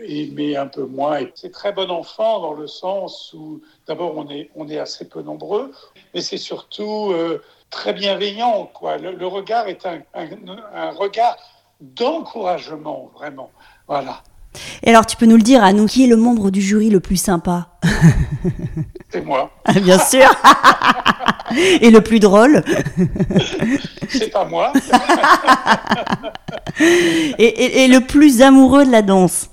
[0.08, 1.20] aimé un peu moins.
[1.34, 5.22] C'est très bon enfant dans le sens où d'abord on est, on est assez peu
[5.22, 5.72] nombreux,
[6.14, 8.70] mais c'est surtout euh, très bienveillant.
[8.74, 8.98] Quoi.
[8.98, 10.26] Le, le regard est un, un,
[10.74, 11.36] un regard
[11.80, 13.50] d'encouragement, vraiment.
[13.88, 14.22] Voilà,
[14.82, 16.90] Et alors, tu peux nous le dire à nous, qui est le membre du jury
[16.90, 17.68] le plus sympa?
[19.10, 19.50] C'est moi.
[19.64, 20.28] Ah, Bien sûr
[21.80, 22.64] Et le plus drôle
[24.08, 24.72] C'est pas moi.
[26.80, 29.50] et, et- et le plus amoureux de la danse?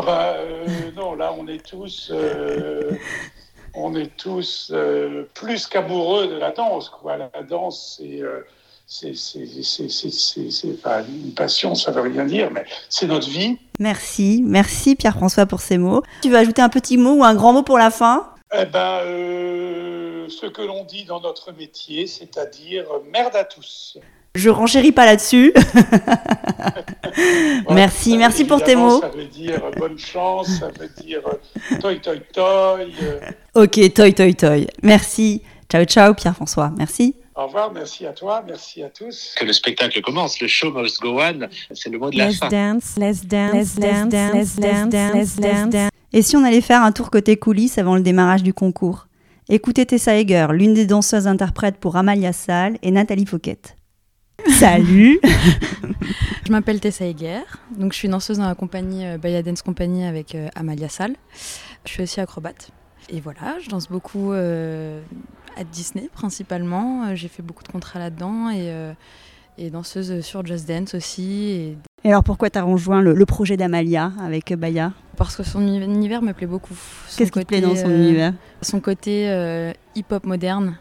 [0.00, 2.92] Ah bah, euh, non, là, on est tous, euh,
[3.74, 6.88] on est tous euh, plus qu'amoureux de la danse.
[6.88, 7.16] Quoi.
[7.16, 8.00] La danse,
[8.86, 13.58] c'est, c'est, pas une passion, ça veut rien dire, mais c'est notre vie.
[13.80, 16.04] Merci, merci Pierre-François pour ces mots.
[16.22, 18.32] Tu veux ajouter un petit mot ou un grand mot pour la fin?
[18.52, 19.00] Eh ben,
[20.28, 23.98] ce que l'on dit dans notre métier, c'est-à-dire merde à tous.
[24.34, 25.52] Je renchéris pas là-dessus.
[27.64, 27.74] Voilà.
[27.82, 29.00] Merci, Ça, merci pour tes mots.
[29.00, 32.78] Ça veut dire euh, bonne chance, ça veut dire euh, toi, toi, toi.
[32.80, 33.20] euh,
[33.54, 34.50] Ok, toi, toi, toi.
[34.82, 35.42] Merci.
[35.70, 36.70] Ciao, ciao Pierre-François.
[36.78, 37.16] Merci.
[37.34, 39.34] Au revoir, merci à toi, merci à tous.
[39.38, 42.38] Que le spectacle commence, le show must go on, c'est le mot de la Let's
[42.38, 42.48] fin.
[42.48, 45.90] dance, let's dance, let's dance, let's dance, let's dance.
[46.12, 49.06] Et si on allait faire un tour côté coulisses avant le démarrage du concours?
[49.48, 53.58] Écoutez Tessa Eger, l'une des danseuses interprètes pour Amalia Salle et Nathalie Fouquet.
[54.58, 55.20] Salut
[56.46, 57.40] Je m'appelle Tessa Eger,
[57.76, 61.16] donc je suis danseuse dans la compagnie euh, Baya Dance Company avec euh, Amalia Sall.
[61.84, 62.70] Je suis aussi acrobate.
[63.10, 65.00] Et voilà, je danse beaucoup euh,
[65.56, 67.14] à Disney principalement.
[67.14, 68.70] J'ai fait beaucoup de contrats là-dedans et,
[69.56, 71.42] et danseuse sur Just Dance aussi.
[71.50, 74.92] Et Et alors pourquoi t'as rejoint le, le projet d'Amalia avec Baya?
[75.16, 76.74] Parce que son univers me plaît beaucoup.
[77.16, 78.34] Qu'est-ce qui te plaît dans son univers?
[78.60, 80.76] Son côté hip-hop moderne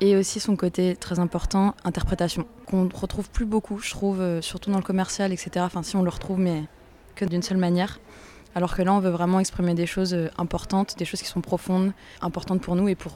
[0.00, 4.42] et aussi son côté très important, interprétation, qu'on ne retrouve plus beaucoup, je trouve, euh,
[4.42, 5.50] surtout dans le commercial, etc.
[5.60, 6.64] Enfin, si on le retrouve, mais
[7.14, 7.98] que d'une seule manière.
[8.54, 11.40] Alors que là, on veut vraiment exprimer des choses euh, importantes, des choses qui sont
[11.40, 13.12] profondes, importantes pour nous et pour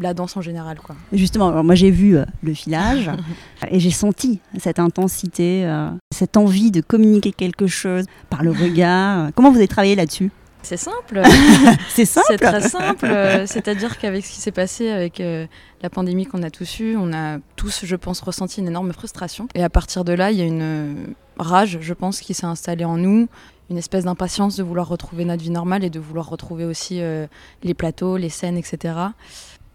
[0.00, 0.78] la danse en général.
[0.78, 0.94] Quoi.
[1.12, 3.10] Justement, alors moi j'ai vu euh, le filage
[3.70, 9.30] et j'ai senti cette intensité, euh, cette envie de communiquer quelque chose par le regard.
[9.34, 10.30] Comment vous avez travaillé là-dessus?
[10.66, 11.22] C'est simple,
[11.88, 13.06] C'est simple c'est très simple.
[13.46, 15.46] C'est-à-dire qu'avec ce qui s'est passé avec euh,
[15.80, 19.46] la pandémie qu'on a tous eue, on a tous, je pense, ressenti une énorme frustration.
[19.54, 20.94] Et à partir de là, il y a une euh,
[21.38, 23.28] rage, je pense, qui s'est installée en nous,
[23.70, 27.28] une espèce d'impatience de vouloir retrouver notre vie normale et de vouloir retrouver aussi euh,
[27.62, 28.94] les plateaux, les scènes, etc.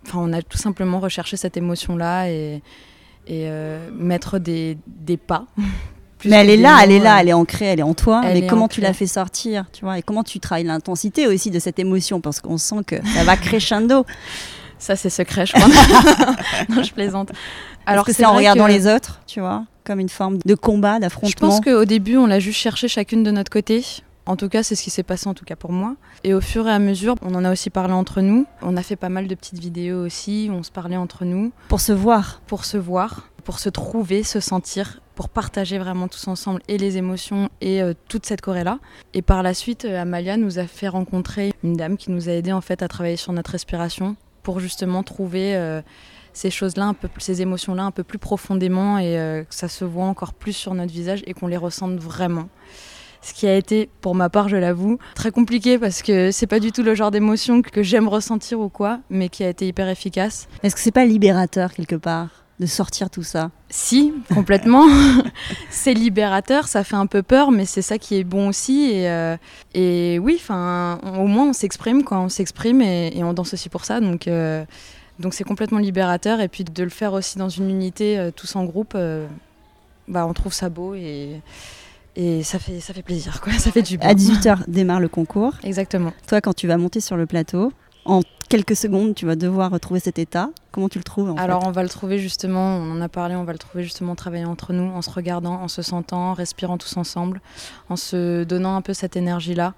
[0.05, 2.61] Enfin, on a tout simplement recherché cette émotion-là et,
[3.27, 5.45] et euh, mettre des, des pas.
[6.21, 7.93] Plus Mais elle est là, mots, elle est là, elle est ancrée, elle est en
[7.93, 8.21] toi.
[8.23, 11.51] Elle mais comment tu l'as fait sortir, tu vois Et comment tu travailles l'intensité aussi
[11.51, 14.05] de cette émotion Parce qu'on sent que ça va crescendo.
[14.79, 15.67] Ça, c'est secret, je crois.
[16.69, 17.31] non, je plaisante.
[17.85, 20.95] Alors que c'est en regardant que- les autres, tu vois, comme une forme de combat,
[20.95, 21.49] Je d'affrontement.
[21.49, 23.83] pense qu'au début, on l'a juste cherché chacune de notre côté.
[24.27, 25.95] En tout cas, c'est ce qui s'est passé, en tout cas pour moi.
[26.23, 28.45] Et au fur et à mesure, on en a aussi parlé entre nous.
[28.61, 31.51] On a fait pas mal de petites vidéos aussi, où on se parlait entre nous
[31.67, 32.39] Pour se voir.
[32.45, 36.97] pour se voir, pour se trouver, se sentir, pour partager vraiment tous ensemble et les
[36.97, 38.79] émotions et euh, toute cette choré-là.
[39.13, 42.31] Et par la suite, euh, Amalia nous a fait rencontrer une dame qui nous a
[42.31, 45.81] aidé en fait à travailler sur notre respiration pour justement trouver euh,
[46.33, 50.05] ces choses-là, un peu, ces émotions-là un peu plus profondément et que ça se voit
[50.05, 52.47] encore plus sur notre visage et qu'on les ressente vraiment.
[53.21, 56.59] Ce qui a été, pour ma part, je l'avoue, très compliqué parce que c'est pas
[56.59, 59.87] du tout le genre d'émotion que j'aime ressentir ou quoi, mais qui a été hyper
[59.89, 60.47] efficace.
[60.63, 62.40] Est-ce que c'est pas libérateur quelque part?
[62.61, 64.85] De sortir tout ça Si, complètement.
[65.71, 68.91] c'est libérateur, ça fait un peu peur, mais c'est ça qui est bon aussi.
[68.91, 69.35] Et, euh,
[69.73, 73.67] et oui, enfin, au moins on s'exprime quand on s'exprime et, et on danse aussi
[73.67, 73.99] pour ça.
[73.99, 74.63] Donc, euh,
[75.17, 76.39] donc c'est complètement libérateur.
[76.39, 78.95] Et puis de le faire aussi dans une unité, euh, tous en groupe,
[80.07, 81.41] bah, on trouve ça beau et,
[82.15, 83.53] et ça fait ça fait plaisir, quoi.
[83.53, 84.07] Ça fait du bien.
[84.07, 85.53] À 18h démarre le concours.
[85.63, 86.13] Exactement.
[86.27, 87.73] Toi, quand tu vas monter sur le plateau,
[88.05, 90.49] en quelques secondes, tu vas devoir retrouver cet état.
[90.71, 93.09] Comment tu le trouves en Alors fait on va le trouver justement, on en a
[93.09, 96.31] parlé, on va le trouver justement travailler entre nous, en se regardant, en se sentant,
[96.31, 97.41] en respirant tous ensemble,
[97.89, 99.73] en se donnant un peu cette énergie-là.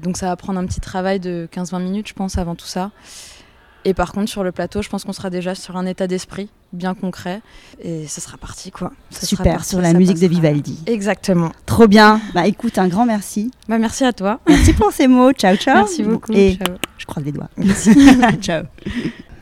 [0.00, 2.90] Donc ça va prendre un petit travail de 15-20 minutes, je pense, avant tout ça.
[3.86, 6.50] Et par contre, sur le plateau, je pense qu'on sera déjà sur un état d'esprit
[6.72, 7.40] bien concret.
[7.80, 8.90] Et ça sera parti, quoi.
[9.10, 10.26] Ça sera Super, parti, sur la musique de.
[10.26, 10.80] Vivaldi.
[10.86, 11.52] Exactement.
[11.66, 12.20] Trop bien.
[12.34, 13.52] Bah écoute, un grand merci.
[13.68, 14.40] Bah, merci à toi.
[14.48, 15.30] Merci pour ces mots.
[15.32, 15.76] Ciao, ciao.
[15.76, 16.32] Merci beaucoup.
[16.32, 16.74] Et Ciao.
[16.98, 17.48] je croise les doigts.
[17.56, 17.94] Merci.
[18.40, 18.64] ciao.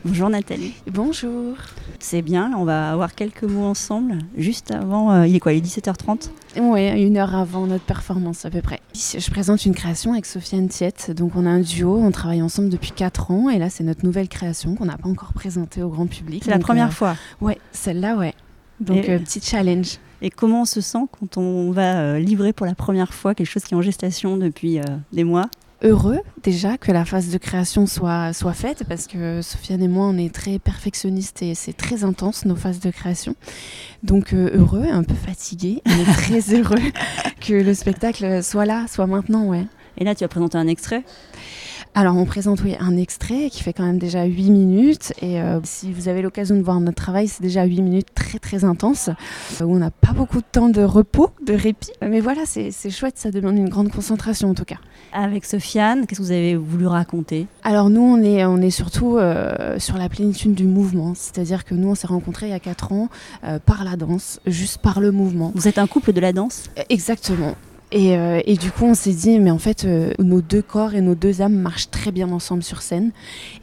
[0.05, 0.75] Bonjour Nathalie.
[0.85, 1.55] Bonjour.
[1.97, 4.19] C'est bien, on va avoir quelques mots ensemble.
[4.37, 8.45] Juste avant, euh, il est quoi Il est 17h30 Oui, une heure avant notre performance
[8.45, 8.81] à peu près.
[8.93, 11.09] Je présente une création avec Sofiane Tiette.
[11.09, 14.05] Donc on a un duo, on travaille ensemble depuis 4 ans et là c'est notre
[14.05, 16.43] nouvelle création qu'on n'a pas encore présentée au grand public.
[16.45, 17.15] C'est la première euh, fois.
[17.41, 18.35] Ouais, celle-là, ouais.
[18.81, 19.97] Donc euh, petit challenge.
[20.21, 23.49] Et comment on se sent quand on va euh, livrer pour la première fois quelque
[23.49, 24.79] chose qui est en gestation depuis
[25.11, 25.49] des mois?
[25.85, 30.07] Heureux déjà que la phase de création soit, soit faite parce que Sofiane et moi
[30.07, 33.35] on est très perfectionnistes et c'est très intense nos phases de création.
[34.01, 36.81] Donc euh, heureux, un peu fatigué, mais très heureux
[37.39, 39.67] que le spectacle soit là, soit maintenant, ouais.
[39.97, 41.03] Et là, tu as présenté un extrait?
[41.97, 45.13] Alors, on présente oui, un extrait qui fait quand même déjà 8 minutes.
[45.21, 48.37] Et euh, si vous avez l'occasion de voir notre travail, c'est déjà 8 minutes très
[48.37, 49.07] très intenses,
[49.61, 51.91] euh, où on n'a pas beaucoup de temps de repos, de répit.
[52.01, 54.75] Mais voilà, c'est c'est chouette, ça demande une grande concentration en tout cas.
[55.13, 57.47] Avec Sofiane, qu'est-ce que vous avez voulu raconter?
[57.63, 61.13] Alors nous, on est, on est surtout euh, sur la plénitude du mouvement.
[61.15, 63.07] C'est-à-dire que nous, on s'est rencontrés il y a 4 ans
[63.45, 65.53] euh, par la danse, juste par le mouvement.
[65.55, 66.65] Vous êtes un couple de la danse?
[66.89, 67.55] Exactement.
[67.97, 70.95] Et, euh, et du coup, on s'est dit, mais en fait, euh, nos deux corps
[70.95, 73.11] et nos deux âmes marchent très bien ensemble sur scène.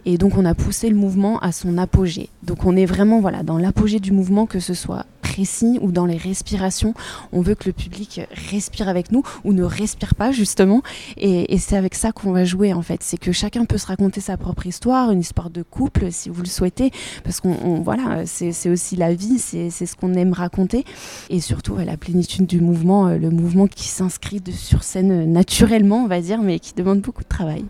[0.07, 2.30] Et donc, on a poussé le mouvement à son apogée.
[2.43, 6.07] Donc, on est vraiment voilà, dans l'apogée du mouvement, que ce soit précis ou dans
[6.07, 6.95] les respirations.
[7.33, 10.80] On veut que le public respire avec nous ou ne respire pas, justement.
[11.18, 13.03] Et, et c'est avec ça qu'on va jouer, en fait.
[13.03, 16.41] C'est que chacun peut se raconter sa propre histoire, une histoire de couple, si vous
[16.41, 16.91] le souhaitez.
[17.22, 20.87] Parce qu'on, on- voilà, c'est aussi la vie, c'est ce qu'on aime raconter.
[21.28, 25.27] Et surtout, la plénitude du mouvement, euh, le mouvement qui s'inscrit de- sur scène euh,
[25.27, 27.64] naturellement, on va dire, mais qui demande beaucoup de travail.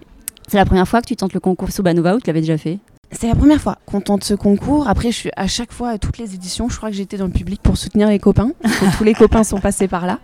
[0.49, 2.79] C'est la première fois que tu tentes le concours Sobanova ou tu l'avais déjà fait?
[3.15, 4.89] C'est la première fois qu'on tente ce concours.
[4.89, 7.27] Après, je suis à chaque fois, à toutes les éditions, je crois que j'étais dans
[7.27, 8.53] le public pour soutenir les copains.
[8.63, 10.19] parce que tous les copains sont passés par là.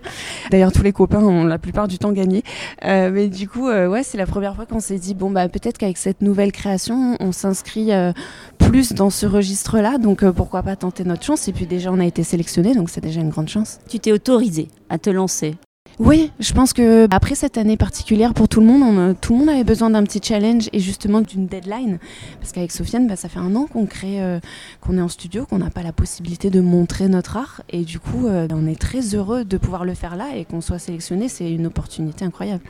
[0.51, 2.43] D'ailleurs, tous les copains ont la plupart du temps gagné.
[2.87, 5.51] Euh, mais du coup, euh, ouais, c'est la première fois qu'on s'est dit, bon, bah,
[5.51, 8.13] peut-être qu'avec cette nouvelle création, on s'inscrit euh,
[8.57, 9.99] plus dans ce registre-là.
[9.99, 11.47] Donc, pourquoi pas tenter notre chance?
[11.47, 13.81] Et puis, déjà, on a été sélectionné, donc c'est déjà une grande chance.
[13.91, 15.57] Tu t'es autorisé à te lancer.
[15.99, 19.33] Oui, je pense que après cette année particulière pour tout le monde, on a- tout
[19.33, 21.99] le monde avait besoin d'un petit challenge et justement d'une deadline.
[22.41, 24.39] Parce qu'avec Sofiane, bah, ça fait un an qu'on crée, euh,
[24.81, 27.63] qu'on est en studio, qu'on n'a pas la possibilité de montrer notre art.
[27.71, 30.61] Et du coup, euh, on est très heureux de pouvoir le faire là et qu'on
[30.61, 31.29] soit sélectionné.
[31.29, 32.63] C'est une opportunité incroyable.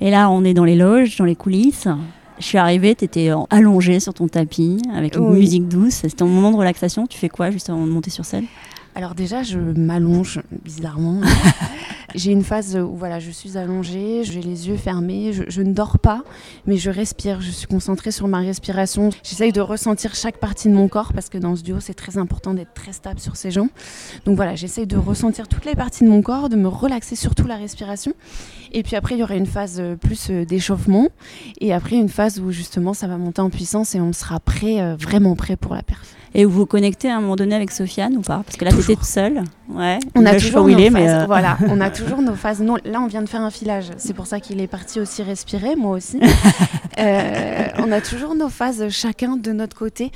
[0.00, 1.88] Et là, on est dans les loges, dans les coulisses.
[2.38, 5.40] Je suis arrivée, tu étais allongée sur ton tapis avec une Oui.
[5.40, 5.94] musique douce.
[5.94, 7.08] C'était un moment de relaxation.
[7.08, 8.46] Tu fais quoi juste avant de monter sur scène?
[8.94, 11.20] Alors déjà, je m'allonge bizarrement.
[12.14, 15.72] j'ai une phase où voilà, je suis allongée, j'ai les yeux fermés, je, je ne
[15.72, 16.22] dors pas,
[16.66, 17.40] mais je respire.
[17.40, 19.08] Je suis concentrée sur ma respiration.
[19.22, 22.18] J'essaye de ressentir chaque partie de mon corps parce que dans ce duo, c'est très
[22.18, 23.70] important d'être très stable sur ses jambes.
[24.26, 27.46] Donc voilà, j'essaye de ressentir toutes les parties de mon corps, de me relaxer surtout
[27.46, 28.12] la respiration.
[28.72, 31.08] Et puis après, il y aura une phase euh, plus euh, d'échauffement.
[31.60, 34.80] Et après, une phase où justement, ça va monter en puissance et on sera prêt,
[34.80, 36.14] euh, vraiment prêt pour la perf.
[36.34, 38.42] Et vous vous connectez à un moment donné avec Sofiane ou pas?
[38.44, 39.42] Parce que là, tu étais toute seule.
[39.68, 39.98] Ouais.
[40.14, 41.06] On a toujours où il nos est, mais.
[41.06, 42.60] phases, euh, voilà, on a toujours nos phases.
[42.60, 43.86] Non, là, on vient de faire un filage.
[43.96, 46.20] C'est pour ça qu'il est parti aussi respirer, moi aussi.
[46.98, 50.12] Euh, on a toujours nos phases chacun de notre côté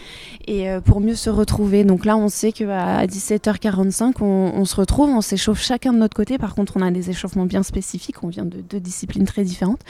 [0.47, 1.85] et euh, pour mieux se retrouver.
[1.85, 6.14] Donc là, on sait qu'à 17h45, on, on se retrouve, on s'échauffe chacun de notre
[6.14, 6.37] côté.
[6.37, 8.23] Par contre, on a des échauffements bien spécifiques.
[8.23, 9.81] On vient de deux disciplines très différentes.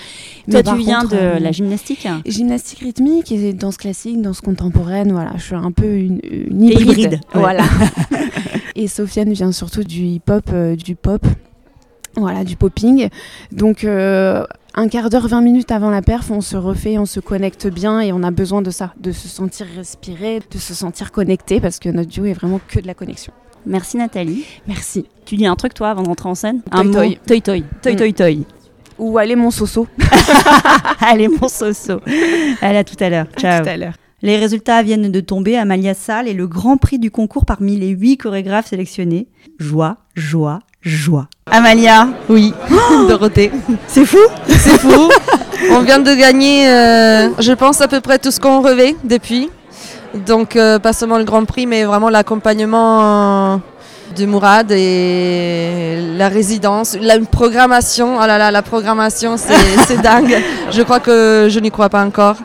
[0.49, 2.07] Toi, Mais tu viens contre, de euh, la gymnastique?
[2.25, 6.89] Gymnastique rythmique et danse classique, danse contemporaine, voilà, je suis un peu une, une hybride.
[6.91, 7.19] hybride, ouais.
[7.41, 7.65] Voilà.
[8.77, 11.25] et Sofiane vient surtout du hip-hop, euh, du pop,
[12.17, 13.09] voilà, du popping.
[13.53, 14.45] Donc euh,
[14.75, 18.01] un quart d'heure, 20 minutes avant la perf, on se refait, on se connecte bien
[18.01, 21.79] et on a besoin de ça, de se sentir respirer, de se sentir connecté parce
[21.79, 23.33] que notre duo est vraiment que de la connexion.
[23.67, 24.45] Merci Nathalie.
[24.69, 25.07] Merci.
[25.25, 26.61] Tu dis un truc toi avant de rentrer en scène?
[26.71, 26.93] Toi, Un mot?
[26.93, 27.05] toi.
[27.27, 27.55] Toi, toi.
[27.83, 27.97] Toi, Mm.
[27.97, 28.27] toi, toi.
[28.99, 29.87] Ou allez mon soso.
[31.01, 32.01] Allez, mon soso.
[32.63, 33.27] Allez, à tout à l'heure.
[33.37, 33.63] Ciao.
[33.63, 33.93] tout à l'heure.
[34.23, 35.57] Les résultats viennent de tomber.
[35.59, 39.29] Amalia Salle est le grand prix du concours parmi les huit chorégraphes sélectionnés.
[39.59, 41.29] Joie, joie, joie.
[41.51, 42.55] Amalia, Oui,
[43.09, 43.51] Dorothée.
[43.87, 45.11] c'est fou C'est fou.
[45.71, 49.51] On vient de gagner, euh, je pense, à peu près tout ce qu'on rêvait depuis.
[50.27, 53.57] Donc, euh, pas seulement le Grand Prix, mais vraiment l'accompagnement euh,
[54.17, 58.17] de Mourad et la résidence, la programmation.
[58.17, 59.37] Oh là là, la programmation,
[59.87, 60.37] c'est dingue.
[60.71, 62.37] Je crois que je n'y crois pas encore.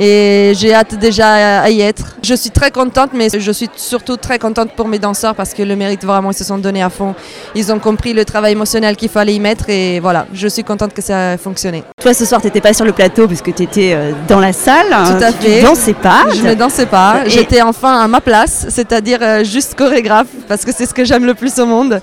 [0.00, 2.16] Et j'ai hâte déjà à y être.
[2.22, 5.62] Je suis très contente, mais je suis surtout très contente pour mes danseurs parce que
[5.62, 7.14] le mérite vraiment, ils se sont donnés à fond.
[7.56, 10.94] Ils ont compris le travail émotionnel qu'il fallait y mettre et voilà, je suis contente
[10.94, 11.82] que ça a fonctionné.
[12.00, 14.86] Toi, ce soir, t'étais pas sur le plateau parce que t'étais euh, dans la salle.
[14.88, 15.62] Tout à Tu fait.
[15.62, 16.26] dansais pas.
[16.32, 17.22] Je ne dansais pas.
[17.26, 21.04] Et- J'étais enfin à ma place, c'est-à-dire euh, juste chorégraphe, parce que c'est ce que
[21.04, 22.00] j'aime le plus au monde.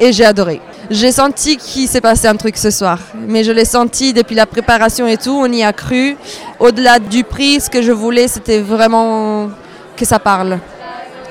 [0.00, 0.60] Et j'ai adoré.
[0.90, 4.46] J'ai senti qu'il s'est passé un truc ce soir, mais je l'ai senti depuis la
[4.46, 6.16] préparation et tout, on y a cru.
[6.60, 9.48] Au-delà du prix, ce que je voulais, c'était vraiment
[9.96, 10.58] que ça parle.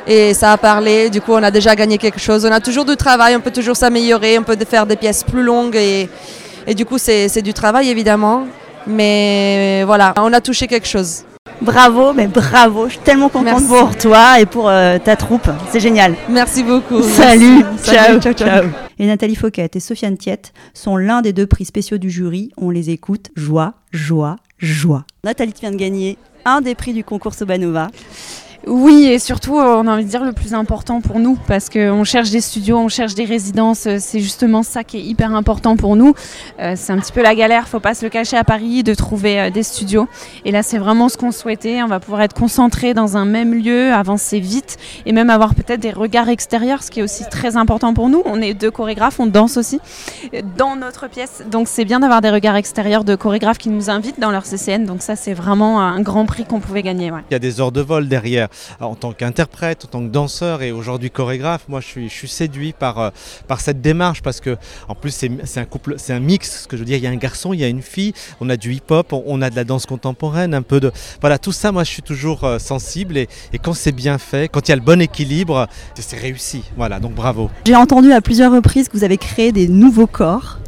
[0.09, 2.45] Et ça a parlé, du coup on a déjà gagné quelque chose.
[2.45, 5.43] On a toujours du travail, on peut toujours s'améliorer, on peut faire des pièces plus
[5.43, 6.09] longues et,
[6.65, 8.47] et du coup c'est du travail évidemment.
[8.87, 11.23] Mais voilà, on a touché quelque chose.
[11.61, 13.67] Bravo, mais bravo, je suis tellement contente Merci.
[13.67, 16.15] pour toi et pour euh, ta troupe, c'est génial.
[16.29, 17.01] Merci beaucoup.
[17.17, 17.83] Salut, Merci.
[17.91, 18.65] ciao, Salut, ciao, ciao.
[18.99, 22.51] Et Nathalie Fouquet et Sofiane Tiette sont l'un des deux prix spéciaux du jury.
[22.57, 23.27] On les écoute.
[23.35, 25.05] Joie, joie, joie.
[25.23, 27.89] Nathalie, tu viens de gagner un des prix du concours Sobanova.
[28.67, 31.69] Oui, et surtout, euh, on a envie de dire le plus important pour nous, parce
[31.69, 35.33] qu'on cherche des studios, on cherche des résidences, euh, c'est justement ça qui est hyper
[35.33, 36.13] important pour nous.
[36.59, 38.93] Euh, c'est un petit peu la galère, faut pas se le cacher à Paris, de
[38.93, 40.07] trouver des studios.
[40.43, 43.53] Et là, c'est vraiment ce qu'on souhaitait, on va pouvoir être concentré dans un même
[43.53, 47.55] lieu, avancer vite, et même avoir peut-être des regards extérieurs, ce qui est aussi très
[47.55, 48.21] important pour nous.
[48.25, 49.79] On est deux chorégraphes, on danse aussi
[50.57, 54.19] dans notre pièce, donc c'est bien d'avoir des regards extérieurs de chorégraphes qui nous invitent
[54.19, 57.11] dans leur CCN, donc ça, c'est vraiment un grand prix qu'on pouvait gagner.
[57.29, 58.49] Il y a des heures de vol derrière.
[58.79, 62.99] En tant qu'interprète, en tant que danseur et aujourd'hui chorégraphe, moi je suis, séduit par,
[62.99, 63.09] euh,
[63.47, 65.11] par cette démarche parce que en plus
[65.43, 66.63] c'est un couple, c'est un mix.
[66.63, 68.13] Ce que je veux dire, il y a un garçon, il y a une fille,
[68.41, 70.91] on a du hip-hop, on, a de la danse contemporaine, un peu de
[71.21, 71.71] voilà tout ça.
[71.71, 73.27] Moi je suis toujours euh, sensible et,
[73.61, 76.63] quand c'est bien fait, quand il y a le bon équilibre, c'est réussi.
[76.75, 77.49] Voilà, donc bravo.
[77.65, 80.59] J'ai entendu à plusieurs reprises que vous avez créé des nouveaux corps.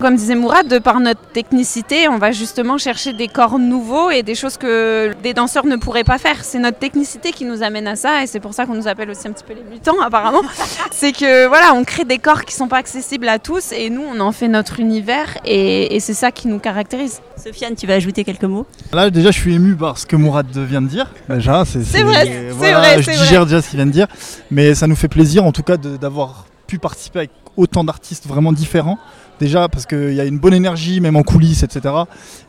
[0.00, 4.22] Comme disait Mourad, de par notre technicité, on va justement chercher des corps nouveaux et
[4.22, 6.44] des choses que des danseurs ne pourraient pas faire.
[6.44, 9.08] C'est notre technicité qui nous amène à ça et c'est pour ça qu'on nous appelle
[9.10, 10.42] aussi un petit peu les mutants apparemment.
[10.90, 14.02] c'est que voilà, on crée des corps qui sont pas accessibles à tous et nous
[14.02, 17.20] on en fait notre univers et, et c'est ça qui nous caractérise.
[17.42, 18.66] Sofiane, tu vas ajouter quelques mots?
[18.92, 21.06] Là, déjà, je suis ému par ce que Mourad vient de dire.
[21.28, 24.06] Déjà, c'est C'est vrai, c'est voilà, vrai, Je digère déjà ce qu'il vient de dire.
[24.50, 28.26] Mais ça nous fait plaisir, en tout cas, de- d'avoir pu participer avec autant d'artistes
[28.26, 28.98] vraiment différents.
[29.40, 31.94] Déjà, parce qu'il y a une bonne énergie, même en coulisses, etc.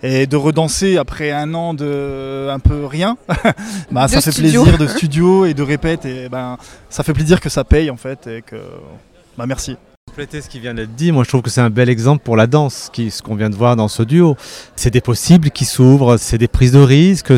[0.03, 3.17] Et de redanser après un an de un peu rien,
[3.91, 4.63] bah, ça fait studio.
[4.63, 6.05] plaisir de studio et de répète.
[6.05, 6.57] Et ben,
[6.89, 8.27] ça fait plaisir que ça paye, en fait.
[8.27, 8.57] Et que.
[9.37, 9.77] Bah, merci.
[10.15, 12.37] Compléter ce qui vient d'être dit, moi je trouve que c'est un bel exemple pour
[12.37, 14.37] la danse, ce qu'on vient de voir dans ce duo.
[14.77, 17.33] C'est des possibles qui s'ouvrent, c'est des prises de risques,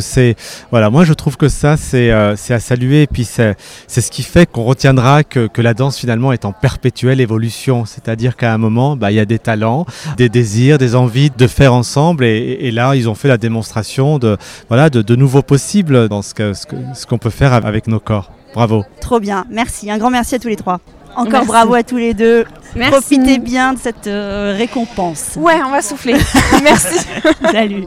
[0.70, 0.92] voilà.
[0.92, 3.56] Moi je trouve que ça c'est euh, à saluer puis c'est
[3.88, 8.36] ce qui fait qu'on retiendra que, que la danse finalement est en perpétuelle évolution, c'est-à-dire
[8.36, 11.74] qu'à un moment bah, il y a des talents, des désirs, des envies de faire
[11.74, 16.36] ensemble et, là ils ont fait la démonstration de voilà de, nouveaux possibles dans ce
[16.36, 18.32] que ce ce qu'on peut faire avec nos corps.
[18.54, 18.84] Bravo.
[19.02, 19.90] Trop bien, merci.
[19.90, 20.80] Un grand merci à tous les trois.
[21.18, 21.48] Encore Merci.
[21.48, 22.46] bravo à tous les deux.
[22.76, 22.92] Merci.
[22.92, 25.36] Profitez bien de cette euh, récompense.
[25.36, 26.14] Ouais, on va souffler.
[26.64, 27.00] Merci.
[27.52, 27.86] Salut.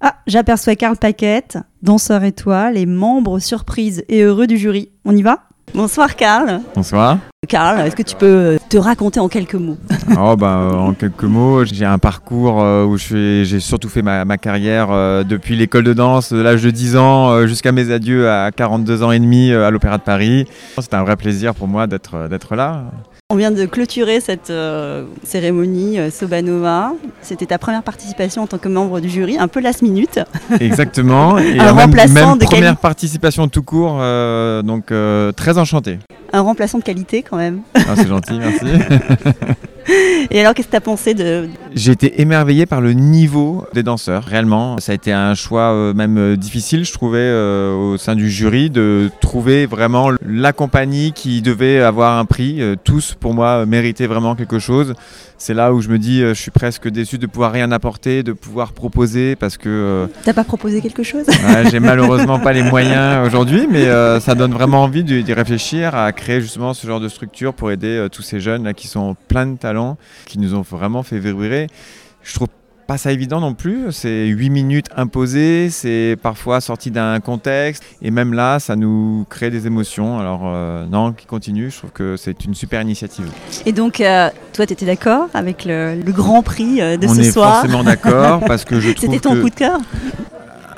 [0.00, 4.92] Ah, j'aperçois Karl Paquette, danseur étoile et membre surprise et heureux du jury.
[5.04, 5.47] On y va?
[5.74, 6.60] Bonsoir Karl.
[6.74, 7.18] Bonsoir.
[7.46, 9.78] Karl, est-ce que tu peux euh, te raconter en quelques mots?
[10.20, 14.24] Oh, bah, euh, en quelques mots, j'ai un parcours euh, où j'ai surtout fait ma,
[14.24, 14.88] ma carrière
[15.24, 19.12] depuis l'école de danse, de l'âge de 10 ans jusqu'à mes adieux à 42 ans
[19.12, 20.46] et demi à l'Opéra de Paris.
[20.78, 22.84] C'est un vrai plaisir pour moi d'être là.
[23.30, 26.94] On vient de clôturer cette euh, cérémonie euh, Sobanova.
[27.20, 30.18] C'était ta première participation en tant que membre du jury, un peu last minute.
[30.60, 31.36] Exactement.
[31.36, 34.86] Et Un même, remplaçant même de première participation tout court, euh, donc
[35.36, 35.98] très enchanté.
[36.32, 37.60] Un remplaçant de qualité quand même.
[37.74, 38.64] Ah, c'est gentil, merci.
[40.30, 43.82] Et alors, qu'est-ce que tu as pensé de, J'ai été émerveillé par le niveau des
[43.82, 44.78] danseurs, réellement.
[44.78, 48.30] Ça a été un choix euh, même euh, difficile, je trouvais, euh, au sein du
[48.30, 52.60] jury, de trouver vraiment la compagnie qui devait avoir un prix.
[52.84, 54.94] Tous, pour moi, méritaient vraiment quelque chose.
[55.40, 58.32] C'est là où je me dis, je suis presque déçu de pouvoir rien apporter, de
[58.32, 62.62] pouvoir proposer, parce que euh, T'as pas proposé quelque chose Ouais, j'ai malheureusement pas les
[62.70, 63.86] moyens aujourd'hui, mais
[64.20, 68.08] ça donne vraiment envie d'y réfléchir, à créer justement ce genre de structure pour aider
[68.10, 69.77] tous ces jeunes là, qui sont pleins de talents,
[70.26, 71.66] qui nous ont vraiment fait vibrer.
[72.22, 72.48] Je trouve
[72.86, 78.10] pas ça évident non plus, c'est 8 minutes imposées, c'est parfois sorti d'un contexte, et
[78.10, 80.18] même là, ça nous crée des émotions.
[80.18, 83.30] Alors euh, non, qui continue, je trouve que c'est une super initiative.
[83.66, 87.14] Et donc, euh, toi, tu étais d'accord avec le, le grand prix euh, de On
[87.14, 87.56] ce est soir?
[87.60, 89.78] forcément d'accord, parce que je trouve C'était ton que- coup de cœur?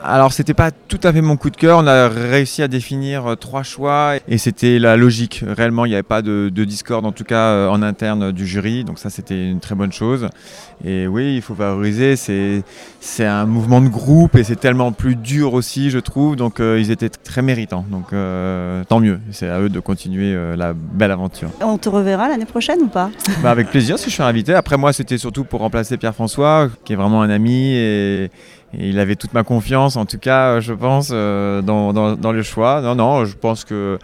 [0.03, 3.27] Alors c'était pas tout à fait mon coup de cœur, on a réussi à définir
[3.27, 5.45] euh, trois choix et c'était la logique.
[5.47, 8.47] Réellement il n'y avait pas de, de discorde en tout cas euh, en interne du
[8.47, 10.29] jury, donc ça c'était une très bonne chose.
[10.85, 12.63] Et oui il faut valoriser, c'est
[13.01, 16.81] c'est un mouvement de groupe et c'est tellement plus dur aussi je trouve, donc euh,
[16.81, 20.73] ils étaient très méritants, donc euh, tant mieux, c'est à eux de continuer euh, la
[20.73, 21.51] belle aventure.
[21.61, 23.11] On te reverra l'année prochaine ou pas?
[23.43, 24.55] Bah, avec plaisir si je suis invité.
[24.55, 28.31] Après moi c'était surtout pour remplacer Pierre-François qui est vraiment un ami et,
[28.79, 32.15] et il avait toute ma confiance en tout cas euh, je pense euh, dans, dans-
[32.17, 32.81] dans le choix.
[32.81, 33.99] Non non je pense que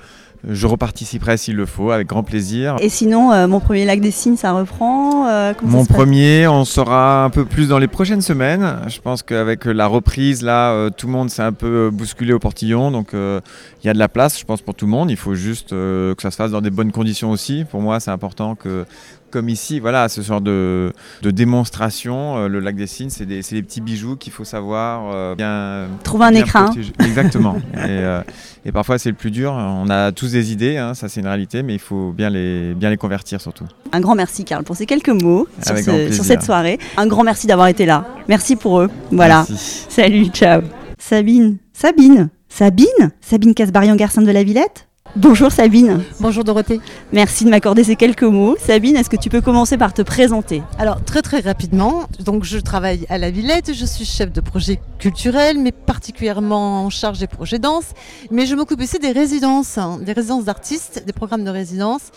[0.48, 2.76] je reparticiperai s'il le faut, avec grand plaisir.
[2.80, 6.64] Et sinon, euh, mon premier lac des signes, ça reprend euh, ça Mon premier, on
[6.64, 8.76] saura un peu plus dans les prochaines semaines.
[8.86, 12.38] Je pense qu'avec la reprise, là, euh, tout le monde s'est un peu bousculé au
[12.38, 12.92] portillon.
[12.92, 15.10] Donc, il y a de la place, je pense, pour tout le monde.
[15.10, 17.64] Il faut juste que ça se fasse dans des bonnes conditions aussi.
[17.68, 18.84] Pour moi, c'est important que,
[19.37, 23.41] comme ici, voilà, ce genre de, de démonstration, euh, le lac des signes, c'est des,
[23.43, 25.89] des petits bijoux qu'il faut savoir euh, bien.
[26.05, 26.64] Trouver un bien écrin.
[26.64, 26.93] protéger.
[27.05, 27.57] Exactement.
[27.74, 28.22] et, euh,
[28.64, 29.53] et parfois, c'est le plus dur.
[29.53, 32.74] On a tous des idées, hein, ça c'est une réalité, mais il faut bien les,
[32.74, 33.64] bien les convertir surtout.
[33.93, 36.78] Un grand merci, Karl, pour ces quelques mots sur, ce- cette soirée.
[36.97, 38.07] Un grand merci d'avoir été là.
[38.28, 38.89] Merci pour eux.
[39.12, 39.45] Voilà.
[39.49, 39.84] Merci.
[39.91, 40.62] Salut, ciao.
[40.99, 41.59] Sabine.
[41.74, 42.30] Sabine.
[42.49, 44.89] Sabine Sabine Casbarian-Garcin de la Villette?
[45.16, 46.04] Bonjour Sabine.
[46.20, 46.78] Bonjour Dorothée.
[47.10, 48.54] Merci de m'accorder ces quelques mots.
[48.60, 50.62] Sabine, est-ce que tu peux commencer par te présenter?
[50.78, 54.78] Alors très très rapidement, donc je travaille à la Villette, je suis chef de projet
[54.98, 57.86] culturel, mais particulièrement en charge des projets danse.
[58.30, 62.10] Mais je m'occupe aussi des résidences, hein, des résidences d'artistes, des programmes de résidence.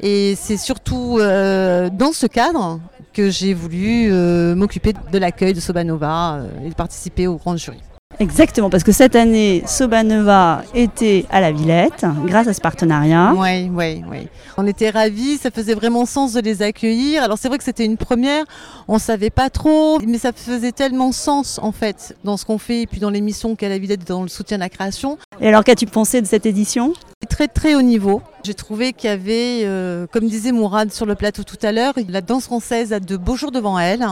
[0.00, 2.80] Et c'est surtout euh, dans ce cadre
[3.12, 7.58] que j'ai voulu euh, m'occuper de l'accueil de Sobanova euh, et de participer au grand
[7.58, 7.82] jury.
[8.18, 13.34] Exactement, parce que cette année, Sobanova était à la Villette grâce à ce partenariat.
[13.36, 14.28] Oui, oui, oui.
[14.56, 17.22] On était ravis, ça faisait vraiment sens de les accueillir.
[17.22, 18.44] Alors c'est vrai que c'était une première,
[18.88, 22.82] on savait pas trop, mais ça faisait tellement sens en fait dans ce qu'on fait
[22.82, 25.18] et puis dans l'émission qu'à la Villette dans le soutien à la création.
[25.40, 26.94] Et alors, qu'as-tu pensé de cette édition?
[27.28, 28.22] Très très haut niveau.
[28.44, 31.94] J'ai trouvé qu'il y avait, euh, comme disait Mourad sur le plateau tout à l'heure,
[32.08, 34.06] la danse française a de beaux jours devant elle.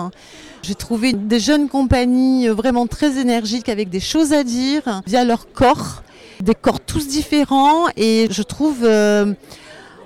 [0.65, 5.23] J'ai trouvé des jeunes compagnies euh, vraiment très énergiques avec des choses à dire via
[5.23, 6.03] leur corps,
[6.41, 8.79] des corps tous différents et je trouve...
[8.83, 9.35] euh,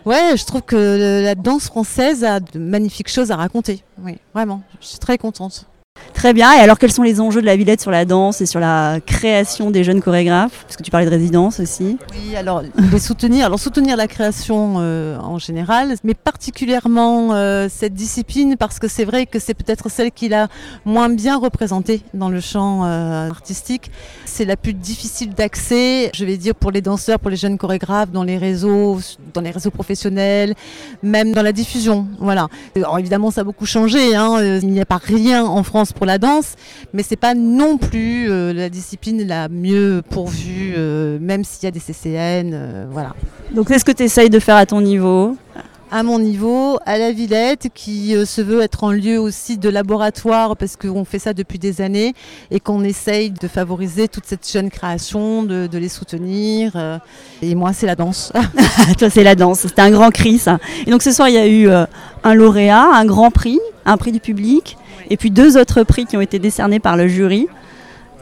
[0.06, 3.84] Ouais, je trouve que la danse française a de magnifiques choses à raconter.
[4.02, 5.66] Oui, vraiment, je suis très contente.
[6.18, 6.52] Très bien.
[6.54, 8.98] Et alors, quels sont les enjeux de la Villette sur la danse et sur la
[9.04, 10.64] création des jeunes chorégraphes?
[10.64, 11.96] Parce que tu parlais de résidence aussi.
[12.12, 12.62] Oui, alors
[12.98, 18.88] soutenir, alors soutenir la création euh, en général, mais particulièrement euh, cette discipline parce que
[18.88, 20.48] c'est vrai que c'est peut-être celle qui l'a
[20.84, 23.90] moins bien représentée dans le champ euh, artistique.
[24.24, 28.10] C'est la plus difficile d'accès, je vais dire pour les danseurs, pour les jeunes chorégraphes,
[28.10, 28.98] dans les réseaux,
[29.34, 30.54] dans les réseaux professionnels,
[31.02, 32.08] même dans la diffusion.
[32.18, 32.48] Voilà.
[32.74, 34.16] Alors évidemment, ça a beaucoup changé.
[34.16, 34.58] Hein.
[34.62, 36.54] Il n'y a pas rien en France pour la danse,
[36.92, 41.66] mais c'est pas non plus euh, la discipline la mieux pourvue, euh, même s'il y
[41.66, 42.52] a des CCN.
[42.54, 43.14] euh, voilà.
[43.54, 45.36] Donc, c'est ce que tu essayes de faire à ton niveau?
[45.90, 50.54] À mon niveau, à la Villette, qui se veut être un lieu aussi de laboratoire,
[50.54, 52.12] parce qu'on fait ça depuis des années,
[52.50, 57.00] et qu'on essaye de favoriser toute cette jeune création, de, de les soutenir.
[57.40, 58.34] et moi, c'est la danse.
[58.98, 59.60] Toi, c'est la danse.
[59.60, 60.58] C'était un grand cri, ça.
[60.86, 61.70] Et donc, ce soir, il y a eu
[62.22, 63.58] un lauréat, un grand prix,
[63.88, 64.76] un prix du public,
[65.10, 67.48] et puis deux autres prix qui ont été décernés par le jury.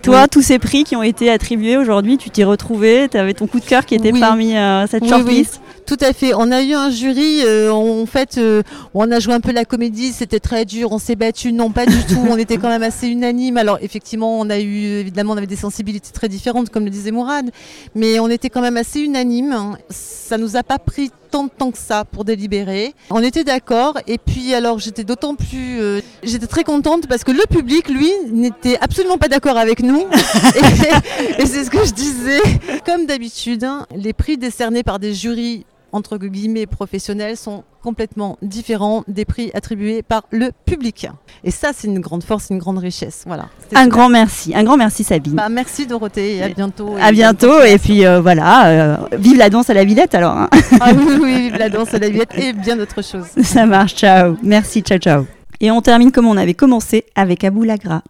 [0.03, 0.29] Toi, Oui.
[0.31, 3.59] tous ces prix qui ont été attribués aujourd'hui, tu t'y retrouvé Tu avais ton coup
[3.61, 4.21] de cœur qui était Oui.
[4.21, 6.35] parmi euh, cette Oui, shortlist tout à fait.
[6.35, 8.63] On a eu un jury, euh, en fait, euh,
[8.93, 11.87] on a joué un peu la comédie, c'était très dur, on s'est battu, non pas
[11.87, 13.57] du tout, on était quand même assez unanime.
[13.57, 17.13] Alors effectivement, on a eu, évidemment, on avait des sensibilités très différentes, comme le disait
[17.13, 17.51] Mourad,
[17.95, 19.77] mais on était quand même assez unanime.
[19.89, 22.95] Ça nous a pas pris tant de temps que ça pour délibérer.
[23.11, 27.33] On était d'accord, et puis alors j'étais d'autant plus, euh, j'étais très contente parce que
[27.33, 30.01] le public, lui, n'était absolument pas d'accord avec nous.
[31.39, 32.41] et et c'est ce que je disais.
[32.85, 39.05] Comme d'habitude, hein, les prix décernés par des jurys entre guillemets professionnels sont complètement différents
[39.07, 41.07] des prix attribués par le public.
[41.45, 43.23] Et ça, c'est une grande force, une grande richesse.
[43.27, 43.45] Voilà.
[43.45, 43.89] Un super.
[43.89, 45.35] grand merci, un grand merci Sabine.
[45.35, 46.97] Bah, merci Dorothée, et à bientôt.
[47.01, 50.15] à Et bientôt, bonne et puis euh, voilà, euh, vive la danse à la Villette
[50.15, 50.37] alors.
[50.37, 50.49] hein.
[50.81, 53.27] Ah oui, oui, vive la danse à la Villette et bien d'autres choses.
[53.45, 54.37] Ça marche, ciao.
[54.43, 55.25] Merci, ciao, ciao.
[55.61, 58.03] Et on termine comme on avait commencé avec Abou Lagra.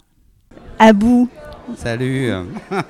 [0.78, 1.28] Abou,
[1.76, 2.30] Salut.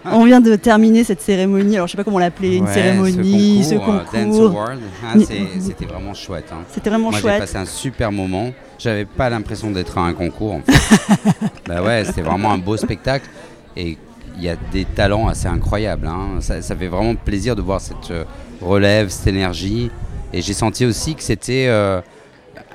[0.05, 3.65] on vient de terminer cette cérémonie, alors je sais pas comment l'appeler, une Ouais, cérémonie,
[3.65, 4.79] ce ce concours, euh, Dance Award,
[5.27, 6.47] c'est- c'était vraiment chouette.
[6.53, 6.59] hein.
[6.73, 7.35] C'était vraiment Moi, chouette.
[7.35, 8.53] J'ai passé un super moment.
[8.79, 10.55] J'avais pas l'impression d'être à un concours.
[10.55, 10.73] En fait.
[11.67, 13.27] bah ouais, c'était vraiment un beau spectacle
[13.77, 13.97] et
[14.37, 16.07] il y a des talents assez incroyables.
[16.07, 16.41] hein.
[16.41, 18.25] Ça, ça fait vraiment plaisir de voir cette euh,
[18.61, 19.91] relève, cette énergie.
[20.35, 22.01] Et j'ai senti aussi que c'était euh,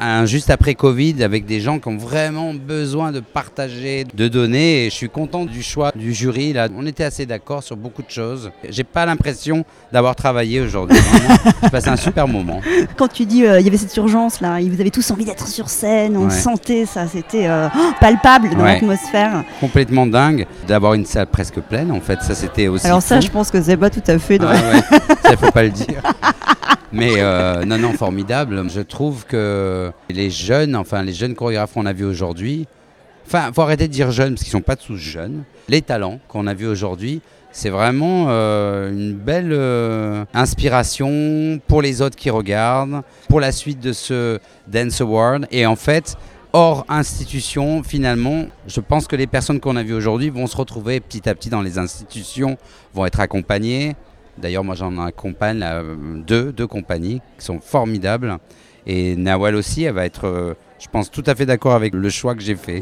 [0.02, 4.86] un juste après Covid avec des gens qui ont vraiment besoin de partager, de donner.
[4.86, 6.54] Et je suis content du choix du jury.
[6.54, 8.52] Là, on était assez d'accord sur beaucoup de choses.
[8.68, 10.98] J'ai pas l'impression d'avoir travaillé aujourd'hui.
[11.64, 12.62] J'ai passé un super moment.
[12.98, 15.48] Quand tu dis euh, il y avait cette urgence là, vous avez tous envie d'être
[15.48, 16.30] sur scène, on Ouais.
[16.32, 18.74] sentait ça, c'était euh, oh, palpable dans Ouais.
[18.76, 19.44] l'atmosphère.
[19.60, 21.92] Complètement dingue d'avoir une salle presque pleine.
[21.92, 22.88] En fait, ça c'était aussi.
[22.88, 23.26] Alors ça, fou.
[23.28, 24.38] je pense que c'est pas tout à fait.
[24.40, 26.02] Dans Ah ouais, ça faut pas le dire.
[26.92, 28.64] Mais euh, non, non, formidable.
[28.70, 32.68] Je trouve que les jeunes, enfin les jeunes chorégraphes qu'on a vus aujourd'hui,
[33.26, 35.44] enfin, faut arrêter de dire jeunes parce qu'ils sont pas tous jeunes.
[35.70, 42.02] Les talents qu'on a vus aujourd'hui C'est vraiment euh, une belle euh, inspiration pour les
[42.02, 45.48] autres qui regardent, pour la suite de ce Dance Award.
[45.52, 46.16] Et en fait,
[46.54, 51.00] hors institution, finalement, je pense que les personnes qu'on a vues aujourd'hui vont se retrouver
[51.00, 52.58] petit à petit dans les institutions,
[52.94, 53.96] vont être accompagnées.
[54.42, 55.82] D'ailleurs, moi j'en accompagne là,
[56.26, 58.38] deux, deux compagnies qui sont formidables.
[58.88, 62.10] Et Nawal aussi, elle va être, euh, je pense, tout à fait d'accord avec le
[62.10, 62.82] choix que j'ai fait.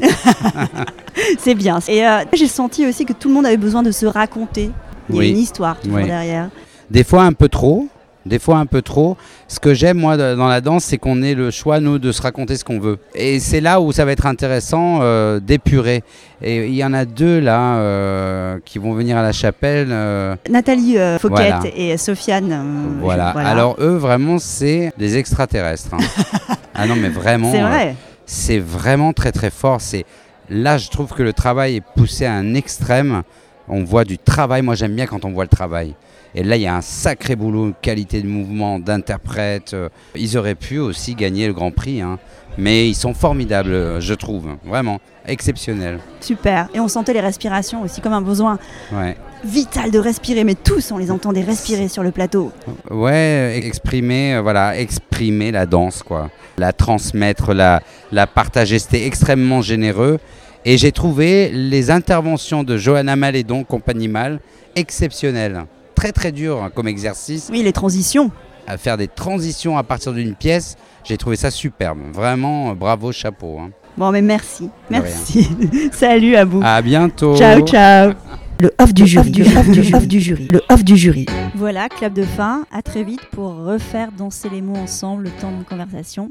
[1.38, 1.78] C'est bien.
[1.88, 4.70] Et euh, j'ai senti aussi que tout le monde avait besoin de se raconter.
[5.10, 6.06] Il y a une histoire toujours Oui.
[6.06, 6.48] derrière.
[6.90, 7.88] Des fois un peu trop.
[8.30, 9.16] Des fois un peu trop.
[9.48, 12.22] Ce que j'aime moi dans la danse, c'est qu'on ait le choix nous de se
[12.22, 12.98] raconter ce qu'on veut.
[13.14, 16.04] Et c'est là où ça va être intéressant euh, d'épurer.
[16.40, 19.88] Et il y en a deux là euh, qui vont venir à la chapelle.
[19.90, 21.62] euh, Nathalie euh, Fauquette Voilà.
[21.76, 22.98] et Sofiane.
[23.00, 23.32] voilà.
[23.32, 23.48] voilà.
[23.48, 25.92] Alors eux vraiment c'est des extraterrestres.
[25.94, 26.54] hein.
[26.74, 27.50] ah non mais vraiment.
[27.50, 27.96] C'est vrai.
[28.26, 29.80] c'est vraiment très très fort.
[29.80, 30.04] C'est
[30.48, 33.22] là je trouve que le travail est poussé à un extrême.
[33.68, 34.62] On voit du travail.
[34.62, 35.94] Moi j'aime bien quand on voit le travail.
[36.34, 39.74] Et là, il y a un sacré boulot, qualité de mouvement, d'interprète.
[39.74, 42.18] Euh, Ils auraient pu aussi gagner le Grand Prix, hein.
[42.56, 45.98] mais ils sont formidables, euh, je trouve, vraiment exceptionnels.
[46.20, 46.68] Super.
[46.74, 48.58] Et on sentait les respirations aussi comme un besoin
[48.92, 49.16] Ouais.
[49.44, 50.44] vital de respirer.
[50.44, 52.52] Mais tous, on les entendait respirer sur le plateau.
[52.90, 56.30] Ouais, exprimer, euh, voilà, exprimer la danse, quoi.
[56.58, 60.18] La transmettre, la, la partager, c'était extrêmement généreux.
[60.64, 64.40] Et j'ai trouvé les interventions de Johanna Malédon, Compagnie Mal,
[64.76, 65.64] exceptionnelles.
[66.00, 67.50] Très très dur hein, comme exercice.
[67.52, 68.30] Oui, les transitions.
[68.66, 71.98] À faire des transitions à partir d'une pièce, j'ai trouvé ça superbe.
[72.14, 73.58] Vraiment, euh, bravo, chapeau.
[73.58, 73.68] hein.
[73.98, 74.70] Bon, mais merci.
[74.88, 75.46] Merci.
[75.92, 76.62] Salut à vous.
[76.64, 77.36] À bientôt.
[77.36, 78.14] Ciao, ciao.
[78.60, 81.26] Le off du jury, le off du, off du jury, le off du jury.
[81.54, 82.64] Voilà, clap de fin.
[82.72, 86.30] À très vite pour refaire danser les mots ensemble le temps de conversation.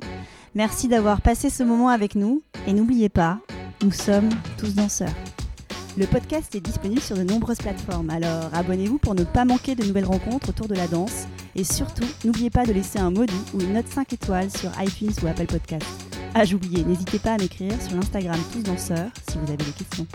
[0.55, 2.41] Merci d'avoir passé ce moment avec nous.
[2.65, 3.38] Et n'oubliez pas,
[3.84, 5.13] nous sommes tous danseurs.
[6.00, 9.84] Le podcast est disponible sur de nombreuses plateformes, alors abonnez-vous pour ne pas manquer de
[9.84, 11.28] nouvelles rencontres autour de la danse.
[11.58, 15.12] Et surtout, n'oubliez pas de laisser un doux ou une note 5 étoiles sur iTunes
[15.22, 15.86] ou Apple Podcast.
[16.36, 20.08] Ah, j'oubliais, n'hésitez pas à m'écrire sur l'Instagram Tous Danseurs si vous avez des questions.